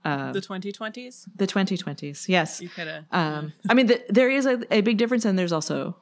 [0.04, 2.28] Uh, the 2020s the 2020s.
[2.28, 2.62] Yes.
[2.62, 5.52] you could have Um, I mean, th there is a, a big difference, and there's
[5.54, 5.98] also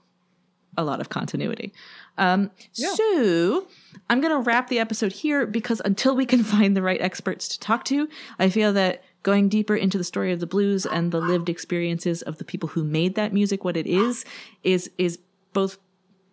[0.76, 1.72] a lot of continuity.
[2.18, 3.68] Um, So
[4.10, 7.48] I'm going to wrap the episode here because until we can find the right experts
[7.50, 8.08] to talk to,
[8.40, 12.22] I feel that going deeper into the story of the blues and the lived experiences
[12.22, 14.26] of the people who made that music what it is
[14.64, 15.18] is is
[15.54, 15.78] both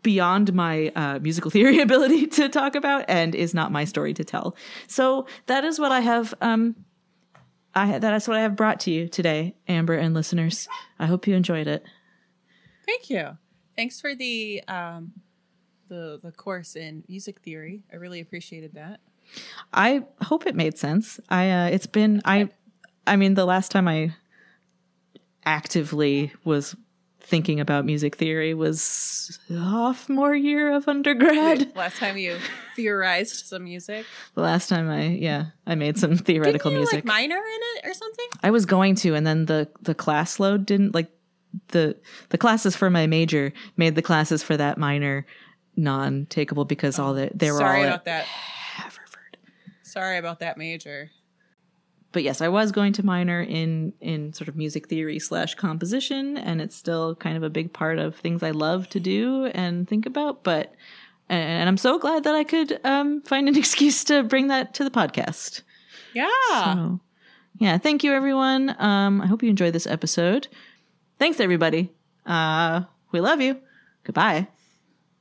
[0.02, 4.24] beyond my uh, musical theory ability to talk about and is not my story to
[4.24, 4.56] tell.
[4.86, 6.34] So that is what I have.
[6.40, 6.76] Um,
[7.74, 10.68] I that is what I have brought to you today, Amber and listeners.
[10.98, 11.84] I hope you enjoyed it.
[12.86, 13.38] Thank you.
[13.76, 15.12] Thanks for the um,
[15.88, 17.82] the the course in music theory.
[17.92, 19.00] I really appreciated that.
[19.72, 21.20] I hope it made sense.
[21.28, 22.48] I uh, it's been I
[23.06, 24.14] I mean the last time I
[25.44, 26.76] actively was
[27.20, 28.82] thinking about music theory was
[29.48, 31.74] sophomore year of undergrad.
[31.76, 32.36] Last time you
[32.74, 36.94] theorized some music, The last time I yeah, I made some theoretical Didn't you, music.
[36.96, 38.26] like minor in it or something.
[38.42, 41.10] I was going to and then the the class load didn't like
[41.68, 41.96] the
[42.30, 45.26] the classes for my major made the classes for that minor
[45.76, 48.24] non-takeable because all oh, the they were Sorry all about at that.
[48.24, 49.38] Haverford.
[49.82, 51.10] Sorry about that major.
[52.12, 56.36] But yes, I was going to minor in in sort of music theory slash composition,
[56.36, 59.88] and it's still kind of a big part of things I love to do and
[59.88, 60.42] think about.
[60.42, 60.74] But
[61.28, 64.84] and I'm so glad that I could um, find an excuse to bring that to
[64.84, 65.62] the podcast.
[66.12, 66.28] Yeah.
[66.64, 67.00] So,
[67.58, 68.74] yeah, thank you everyone.
[68.80, 70.48] Um, I hope you enjoyed this episode.
[71.18, 71.92] Thanks everybody.
[72.26, 72.82] Uh,
[73.12, 73.60] we love you.
[74.04, 74.48] Goodbye.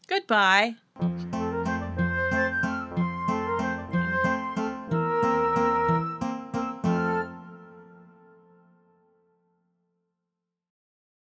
[0.08, 0.76] Goodbye.